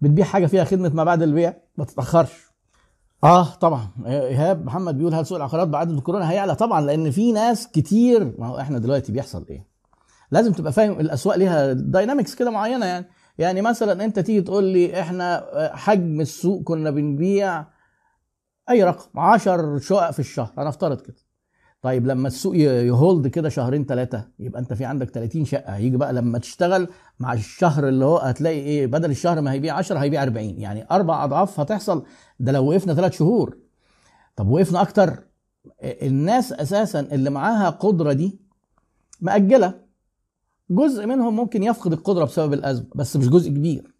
[0.00, 2.46] بتبيع حاجة فيها خدمة ما بعد البيع؟ ما تتأخرش.
[3.24, 3.88] آه طبعا.
[4.06, 8.34] إيهاب محمد بيقول هل سوق العقارات بعد الكورونا هيعلى؟ طبعا لأن في ناس كتير.
[8.38, 9.66] ما هو إحنا دلوقتي بيحصل إيه؟
[10.30, 13.06] لازم تبقى فاهم الأسواق ليها داينامكس كده معينة يعني.
[13.38, 17.75] يعني مثلا أنت تيجي تقول لي إحنا حجم السوق كنا بنبيع
[18.70, 20.52] أي رقم؟ 10 شقق في الشهر.
[20.58, 21.16] هنفترض كده.
[21.82, 25.72] طيب لما السوق يهولد كده شهرين ثلاثة يبقى أنت في عندك 30 شقة.
[25.76, 26.88] هيجي بقى لما تشتغل
[27.20, 31.24] مع الشهر اللي هو هتلاقي إيه؟ بدل الشهر ما هيبيع 10 هيبيع 40 يعني أربع
[31.24, 32.04] أضعاف هتحصل.
[32.40, 33.58] ده لو وقفنا ثلاث شهور.
[34.36, 35.22] طب وقفنا أكتر.
[35.82, 38.40] الناس أساسا اللي معاها قدرة دي
[39.20, 39.74] مأجلة.
[40.70, 43.94] جزء منهم ممكن يفقد القدرة بسبب الأزمة بس مش جزء كبير.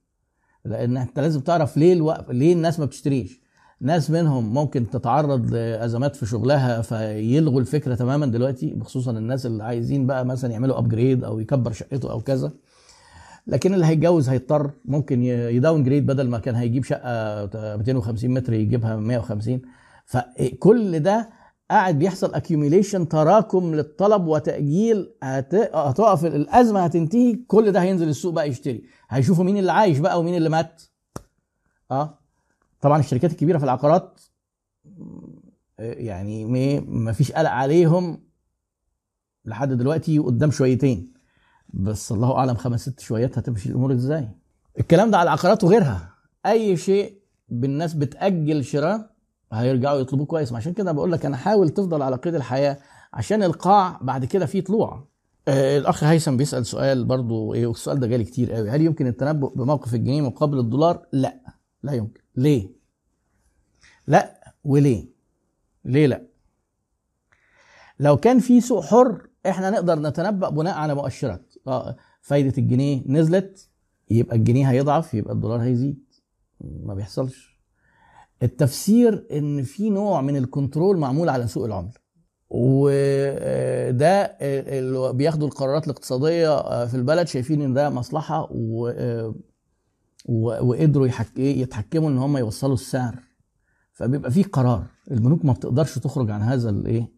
[0.65, 3.41] لأن أنت لازم تعرف ليه الوقف ليه الناس ما بتشتريش.
[3.81, 10.07] ناس منهم ممكن تتعرض لأزمات في شغلها فيلغوا الفكرة تماما دلوقتي خصوصا الناس اللي عايزين
[10.07, 12.53] بقى مثلا يعملوا upgrade أو يكبر شقته أو كذا.
[13.47, 17.45] لكن اللي هيتجوز هيضطر ممكن ي downgrade بدل ما كان هيجيب شقة
[17.77, 19.63] 250 متر يجيبها 150
[20.07, 21.31] فكل ده
[21.71, 25.11] قاعد بيحصل accumulation تراكم للطلب وتأجيل.
[25.23, 28.83] هت- هتقف الأزمة هتنتهي كل ده هينزل السوق بقى يشتري.
[29.11, 30.83] هيشوفوا مين اللي عايش بقى ومين اللي مات.
[31.91, 32.16] آه؟
[32.87, 34.21] طبعا الشركات الكبيرة في العقارات
[35.79, 36.45] يعني
[36.81, 38.23] ما فيش قلق عليهم
[39.45, 41.13] لحد دلوقتي قدام شويتين.
[41.69, 44.29] بس الله أعلم خمس ست شويات هتمشي الأمور إزاي.
[44.81, 46.15] الكلام ده على العقارات وغيرها.
[46.47, 47.19] أي شيء
[47.49, 49.11] بالناس بتأجل شراء
[49.53, 50.53] هيرجعوا يطلبوه كويس.
[50.53, 52.79] عشان كده بقول لك أنا حاول تفضل على قيد الحياة
[53.13, 55.09] عشان القاع بعد كده فيه طلوع.
[55.49, 58.71] آه الأخ هيثم بيسأل سؤال برضو إيه والسؤال ده جالي كتير قوي.
[58.71, 61.41] هل يمكن التنبؤ بموقف الجنيه مقابل الدولار؟ لا
[61.83, 62.21] لا يمكن.
[62.37, 62.76] ليه؟
[64.07, 65.07] لا وليه؟
[65.85, 66.27] ليه لا؟
[68.01, 71.55] لو كان في سوق حر إحنا نقدر نتنبأ بناء على مؤشرات.
[71.69, 73.69] آه فايدة الجنيه نزلت
[74.11, 76.05] يبقى الجنيه هيضعف يبقى الدولار هيزيد.
[76.61, 77.57] ما بيحصلش.
[78.43, 81.93] التفسير إن في نوع من الكنترول معمول على سوق العمله
[82.51, 88.89] وده اللي بياخدوا القرارات الاقتصادية في البلد شايفين إن ده مصلحة و...
[90.25, 90.67] و...
[90.69, 91.39] وقدروا يحك...
[91.39, 93.19] يتحكموا إن هم يوصلوا السعر.
[93.97, 94.87] فبيبقى في قرار.
[95.11, 97.13] البنوك ما بتقدرش تخرج عن هذا الايه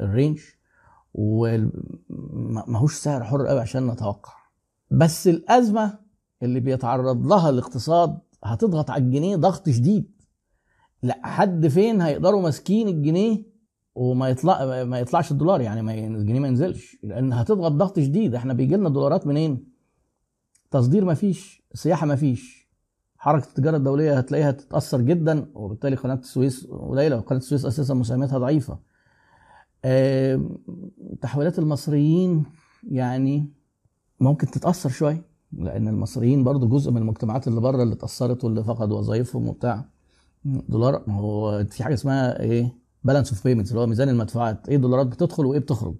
[0.00, 0.40] الرينج
[1.14, 4.32] وماهوش سعر حر قوي عشان نتوقع.
[4.90, 5.98] بس الأزمة
[6.42, 10.10] اللي بيتعرض لها الاقتصاد هتضغط على الجنيه ضغط شديد.
[11.02, 13.42] لا حد فين هيقدروا ماسكين الجنيه
[13.94, 16.96] وما يطلع ما يطلعش الدولار؟ يعني ما الجنيه ما ينزلش.
[17.02, 18.34] لأن هتضغط ضغط شديد.
[18.34, 19.64] إحنا بيجي لنا دولارات منين؟
[20.70, 22.57] تصدير ما فيش سياحة ما فيش.
[23.28, 28.78] حركة التجارة الدولية هتلاقيها تتأثر جدا وبالتالي قناة السويس قليلة وقناة السويس أساسا مساهمتها ضعيفة.
[31.20, 32.44] تحويلات المصريين
[32.90, 33.52] يعني
[34.20, 35.22] ممكن تتأثر شوية
[35.52, 39.84] لأن المصريين برضو جزء من المجتمعات اللي بره اللي اتاثرت واللي فقدوا وظائفهم وبتاع.
[40.44, 42.72] دولار ما هو في حاجة اسمها إيه؟
[43.04, 44.68] balance of payments اللي هو ميزان المدفوعات.
[44.68, 45.94] إيه دولارات بتدخل وإيه بتخرج؟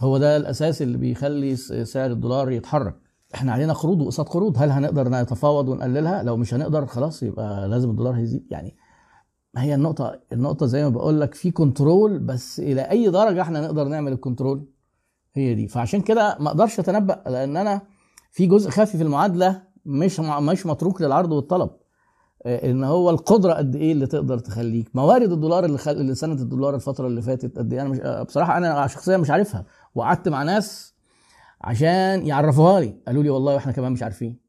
[0.00, 3.03] هو ده الأساس اللي بيخلي سعر الدولار يتحرك.
[3.34, 7.90] إحنا علينا قروض وقساط قروض هل هنقدر نتفاوض ونقللها؟ لو مش هنقدر خلاص يبقى لازم
[7.90, 8.46] الدولار هيزيد.
[8.50, 8.76] يعني
[9.56, 13.84] هي النقطة النقطة زي ما بقول لك في control بس إلى أي درجة إحنا نقدر
[13.84, 14.66] نعمل ال control
[15.34, 15.68] هي دي.
[15.68, 17.80] فعشان كده ما أقدرش أتنبأ لأن أنا
[18.30, 21.70] في جزء خافي في المعادلة مش مش متروك للعرض والطلب.
[22.46, 24.90] إن هو القدرة قد إيه اللي تقدر تخليك.
[24.94, 25.90] موارد الدولار اللي, خل...
[25.90, 29.64] اللي سنة الدولار الفترة اللي فاتت قد إيه؟ أنا مش بصراحة أنا شخصيا مش عارفها.
[29.94, 30.93] وقعدت مع ناس
[31.64, 32.94] عشان يعرفوها لي.
[33.06, 34.40] قالوا لي والله وإحنا كمان مش عارفين.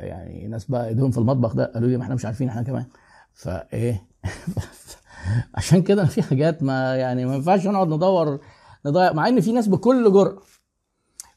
[0.00, 1.64] يعني ناس بقى ايدهم في المطبخ ده.
[1.74, 2.86] قالوا لي ما إحنا مش عارفين إحنا كمان.
[3.32, 4.06] فايه
[5.54, 8.40] عشان كده في حاجات ما يعني ما ينفعش نقعد ندور
[8.86, 10.40] نضيع مع إن في ناس بكل جرأة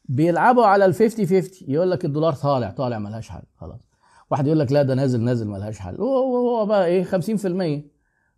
[0.06, 3.80] بيلعبوا على ال 50 50 يقول لك الدولار طالع طالع ملهاش حل خلاص.
[4.32, 5.96] واحد يقول لك لا ده نازل نازل ملهاش حل.
[5.96, 7.84] هو هو بقى إيه؟ 50%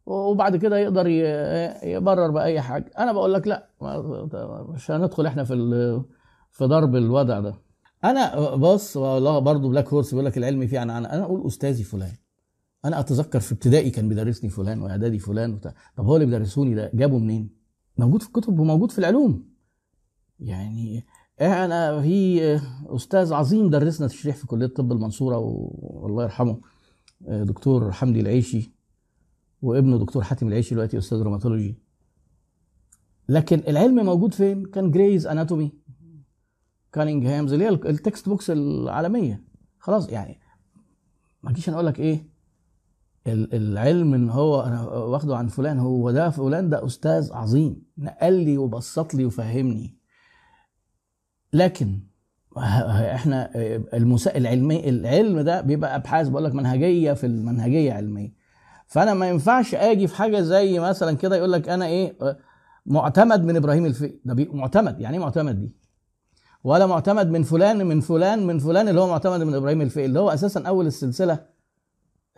[0.06, 1.08] وبعد كده يقدر
[1.84, 2.92] يبرر بأي حاجة.
[2.98, 3.70] أنا بقول لك لا
[4.70, 5.54] مش هندخل إحنا في
[6.58, 7.56] في ضرب الوضع ده؟
[8.04, 12.14] أنا بص برضو بلاك هورس بيقول لك العلم فيه أنا أنا أقول أستاذي فلان.
[12.86, 15.74] أنا أتذكر في ابتدائي كان بيدرسني فلان وإعدادي فلان وبتاع.
[15.98, 17.50] طب هو اللي بيدرسوني ده جابه منين؟
[17.98, 19.50] موجود في الكتب وموجود في العلوم.
[20.40, 21.06] يعني
[21.42, 22.42] أنا في
[22.86, 26.60] أستاذ عظيم درسنا تشريح في كلية طب المنصورة والله يرحمه
[27.22, 28.72] دكتور حمدي العيشي
[29.62, 31.78] وابنه دكتور حاتم العيشي دلوقتي أستاذ rheumatology.
[33.30, 35.72] لكن العلم موجود فين؟ كان Gray's Anatomy
[36.98, 39.44] Cunningham's اللي هي ال textbooks العالمية.
[39.80, 40.40] خلاص يعني
[41.44, 42.28] ما اجيش أقول لك إيه
[43.28, 48.34] ال- العلم إن هو أنا واخده عن فلان هو ده فلان ده أستاذ عظيم نقل
[48.34, 49.98] لي وبسط لي وفهمني.
[51.54, 52.00] لكن
[52.58, 53.52] إحنا
[53.94, 54.38] المسا...
[54.38, 58.34] العلمي العلم ده بيبقى أبحاث بقول لك منهجية في المنهجية علمية.
[58.88, 62.18] فأنا ما ينفعش آجي في حاجة زي مثلا كده يقول لك أنا إيه
[62.86, 64.20] معتمد من إبراهيم الفقي.
[64.26, 64.48] ده.
[64.54, 65.76] معتمد يعني إيه معتمد دي؟
[66.64, 70.20] ولا معتمد من فلان من فلان من فلان اللي هو معتمد من إبراهيم الفقي اللي
[70.20, 71.46] هو أساسا أول السلسلة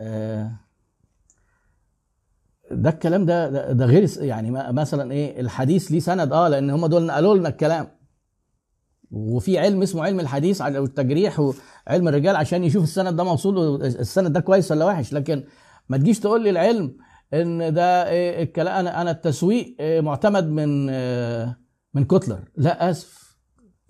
[0.00, 0.50] آه
[2.70, 7.06] ده الكلام ده ده, غير يعني مثلا إيه الحديث ليه سند آه لأن هم دول
[7.06, 7.88] نقلوا لنا الكلام.
[9.10, 14.32] وفي علم اسمه علم الحديث على التجريح وعلم الرجال عشان يشوف السند ده موصول السند
[14.32, 15.12] ده كويس ولا وحش.
[15.12, 15.44] لكن
[15.88, 16.96] ما تجيش تقول لي العلم
[17.34, 21.56] إن ده إيه الكلام أنا أنا التسويق إيه معتمد من آه،
[21.94, 22.40] من كوتلر.
[22.56, 23.19] لا آسف.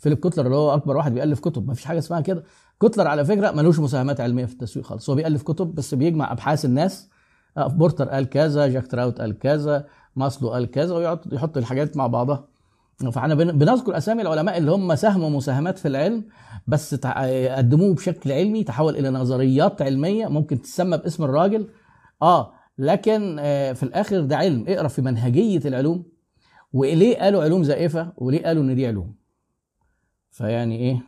[0.00, 2.44] فيليب كوتلر اللي هو أكبر واحد بيألف كتب ما فيش حاجة اسمها كده.
[2.78, 5.10] كوتلر على فكرة ملوش مساهمات علمية في التسويق خالص.
[5.10, 7.08] هو بيألف كتب بس بيجمع أبحاث الناس.
[7.56, 9.86] آه، بورتر قال كذا جاك تراوت قال كذا
[10.16, 12.44] ماسلو قال كذا ويقعد يحط الحاجات مع بعضها.
[13.12, 16.24] فاحنا بن- بنذكر أسامي العلماء اللي هم ساهموا مساهمات في العلم
[16.66, 16.94] بس
[17.56, 21.68] قدموه بشكل علمي تحول إلى نظريات علمية ممكن تسمى باسم الراجل.
[22.22, 24.64] آه لكن آه، في الآخر ده علم.
[24.68, 26.04] اقرأ في منهجية العلوم.
[26.72, 29.19] وليه قالوا علوم زائفة؟ وليه قالوا إن دي علوم؟
[30.30, 31.02] فيعني إيه؟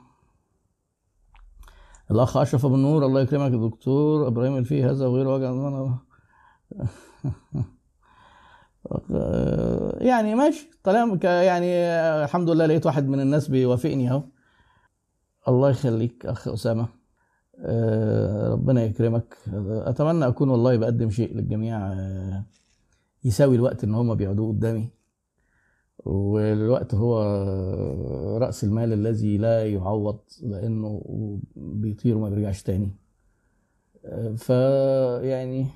[2.11, 5.51] الأخ أشرف أبو النور الله يكرمك يا دكتور إبراهيم الفي هذا وغيره وجع
[10.09, 11.67] يعني ماشي طالما يعني
[12.25, 14.23] الحمد لله لقيت واحد من الناس بيوافقني أهو.
[15.49, 16.89] الله يخليك أخ أسامة.
[17.59, 19.37] آه، ربنا يكرمك.
[19.69, 21.93] أتمنى أكون والله بقدم شيء للجميع.
[21.93, 22.45] آه،
[23.25, 24.91] يساوي الوقت إن هم بيقعدوه قدامي.
[26.05, 27.23] والوقت هو
[28.39, 31.03] رأس المال الذي لا يعوض لأنه
[31.57, 32.97] بيطير وما بيرجعش تاني.
[34.37, 35.67] فيعني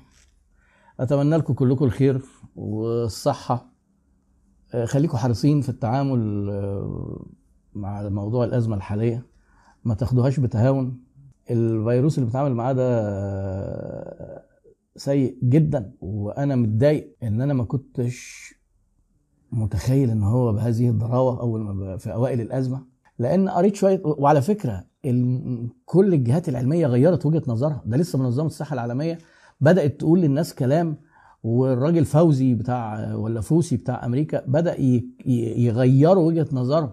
[0.99, 2.21] أتمنى لكم كلكم الخير
[2.55, 3.73] والصحة.
[4.85, 7.25] خليكم حريصين في التعامل آه،
[7.73, 9.25] مع موضوع الأزمة الحالية.
[9.85, 11.03] ما تاخدوهاش بتهاون.
[11.49, 14.43] الفيروس اللي بتعامل معاه ده آه،
[14.95, 18.53] سيء جدا وأنا متضايق إن أنا ما كنتش
[19.51, 22.85] متخيل إن هو بهذه الضراوة أول ما في أوائل الأزمة؟
[23.19, 24.83] لأن قريت شوية وعلى فكرة
[25.85, 27.81] كل الجهات العلمية غيرت وجهة نظرها.
[27.85, 29.17] ده لسه منظمه الصحة العالمية.
[29.61, 30.97] بدأت تقول للناس كلام
[31.43, 34.75] والراجل فوزي بتاع ولا فوسي بتاع أمريكا بدأ
[35.57, 36.91] يغيروا وجهة نظرهم.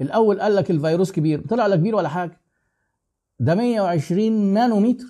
[0.00, 2.40] الأول قال لك الفيروس كبير طلع لا كبير ولا حاجة.
[3.40, 5.06] ده 120 نانومتر.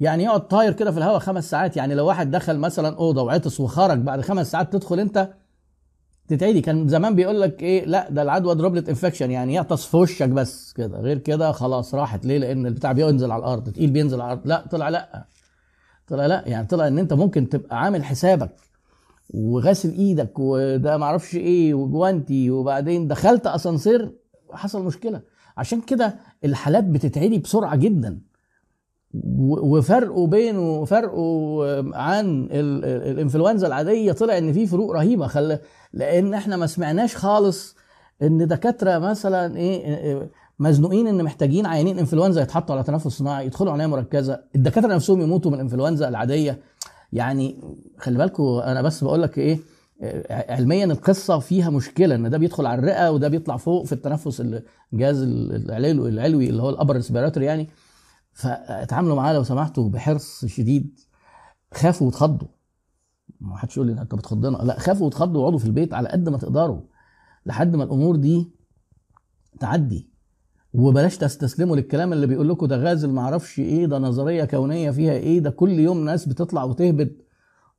[0.00, 1.76] يعني يقعد طاير كده في الهواء خمس ساعات.
[1.76, 5.34] يعني لو واحد دخل مثلا أوضة وعطس وخرج بعد خمس ساعات تدخل أنت
[6.28, 6.60] تتعدي.
[6.60, 10.72] كان زمان بيقول لك إيه لا ده العدوى droplet infection يعني يعطس في وشك بس
[10.72, 10.98] كده.
[11.00, 12.26] غير كده خلاص راحت.
[12.26, 14.46] ليه؟ لأن البتاع بينزل على الأرض تقيل بينزل على الأرض.
[14.48, 15.24] لا طلع لا.
[16.08, 16.42] طلع لا.
[16.46, 18.50] يعني طلع إن أنت ممكن تبقى عامل حسابك
[19.34, 24.10] وغاسل إيدك وده معرفش إيه وجوانتي وبعدين دخلت أسانسير
[24.52, 25.20] حصل مشكلة.
[25.56, 26.14] عشان كده
[26.44, 28.18] الحالات بتتعدي بسرعة جدا.
[29.24, 31.64] وفرقه بينه فرقه
[31.94, 35.26] عن ال- ال- الإنفلونزا العادية طلع إن في فروق رهيبة.
[35.26, 35.58] خل...
[35.92, 37.76] لأن إحنا ما سمعناش خالص
[38.22, 43.86] إن دكاترة مثلا إيه مزنوقين إن محتاجين عيانين إنفلونزا يتحطوا على تنفس صناعي يدخلوا عناية
[43.86, 44.40] مركزة.
[44.56, 46.58] الدكاترة نفسهم يموتوا من الإنفلونزا العادية.
[47.12, 47.56] يعني
[47.98, 49.58] خلي بالكم أنا بس بقول لك إيه
[50.30, 54.42] علميا القصة فيها مشكلة إن ده بيدخل على الرئة وده بيطلع فوق في التنفس
[54.92, 57.68] الجهاز العلوي اللي هو ال upper respiratory يعني.
[58.36, 61.00] فاتعاملوا معاه لو سمحتوا بحرص شديد.
[61.74, 62.48] خافوا واتخضوا
[63.40, 66.38] ما حدش يقول لي انت بتخضنا لا خافوا واتخضوا وقعدوا في البيت على قد ما
[66.38, 66.80] تقدروا
[67.46, 68.50] لحد ما الأمور دي
[69.60, 70.10] تعدي.
[70.74, 75.12] وبلاش تستسلموا للكلام اللي بيقول لكم ده غازل ما أعرفش إيه ده نظرية كونية فيها
[75.12, 77.16] إيه ده كل يوم ناس بتطلع وتهبد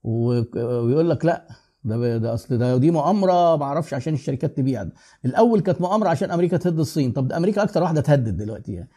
[0.03, 1.47] ويقول لك لا
[1.83, 4.85] ده ده أصل ده دي مؤامرة ما أعرفش عشان الشركات تبيع.
[5.25, 7.11] الأول كانت مؤامرة عشان أمريكا تهد الصين.
[7.11, 8.89] طب ده أمريكا أكتر واحدة تهدت دلوقتي يعني.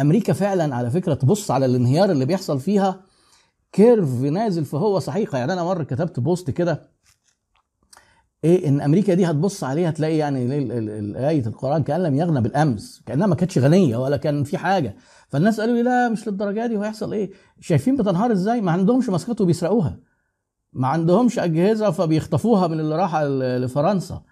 [0.00, 3.00] أمريكا فعلا على فكرة تبص على الانهيار اللي بيحصل فيها.
[3.72, 6.82] curve نازل فهو صحيح يعني أنا مرة كتبت post كده
[8.44, 10.38] إيه إن أمريكا دي هتبص عليها تلاقي يعني
[11.28, 14.96] آية القرآن كأن لم تغن بالأمس كأنها ما كانتش غنية ولا كان في حاجة.
[15.28, 17.30] فالناس قالوا لي لا مش للدرجة دي وهيحصل إيه؟
[17.60, 19.98] شايفين بتنهار إزاي؟ ما عندهمش ماسكات وبيسرقوها.
[20.72, 23.16] ما عندهمش أجهزة فبيخطفوها من اللي راح
[23.62, 24.22] لفرنسا.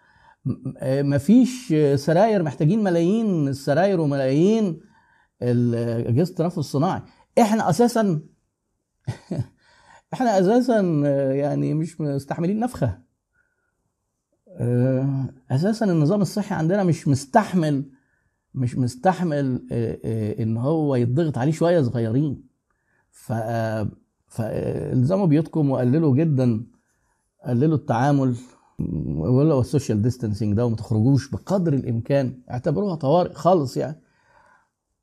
[0.44, 4.80] م- آه، مفيش سراير محتاجين ملايين السراير وملايين.
[5.42, 7.02] اجهزه التنفس الصناعي.
[7.38, 8.20] إحنا أساسا
[10.14, 12.98] إحنا أساسا آه، يعني مش مستحملين نفخة.
[14.48, 17.90] آه، أساسا النظام الصحي عندنا مش مستحمل
[18.54, 22.48] مش مستحمل آه، إن هو يتضغط عليه شوية صغيرين.
[23.10, 23.32] ف
[24.28, 26.66] فالزموا بيوتكم وقللوا جدا
[27.46, 28.36] قللوا التعامل
[29.18, 32.42] ولا ال social distancing ده وما تخرجوش بقدر الإمكان.
[32.50, 34.03] اعتبروها طوارئ خالص يعني.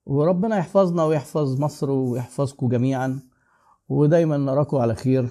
[0.06, 3.20] وربنا يحفظنا ويحفظ مصر ويحفظكم جميعا
[3.90, 5.30] ودايما نراكم على خير.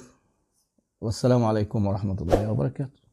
[1.01, 3.10] والسلام عليكم ورحمة الله وبركاته.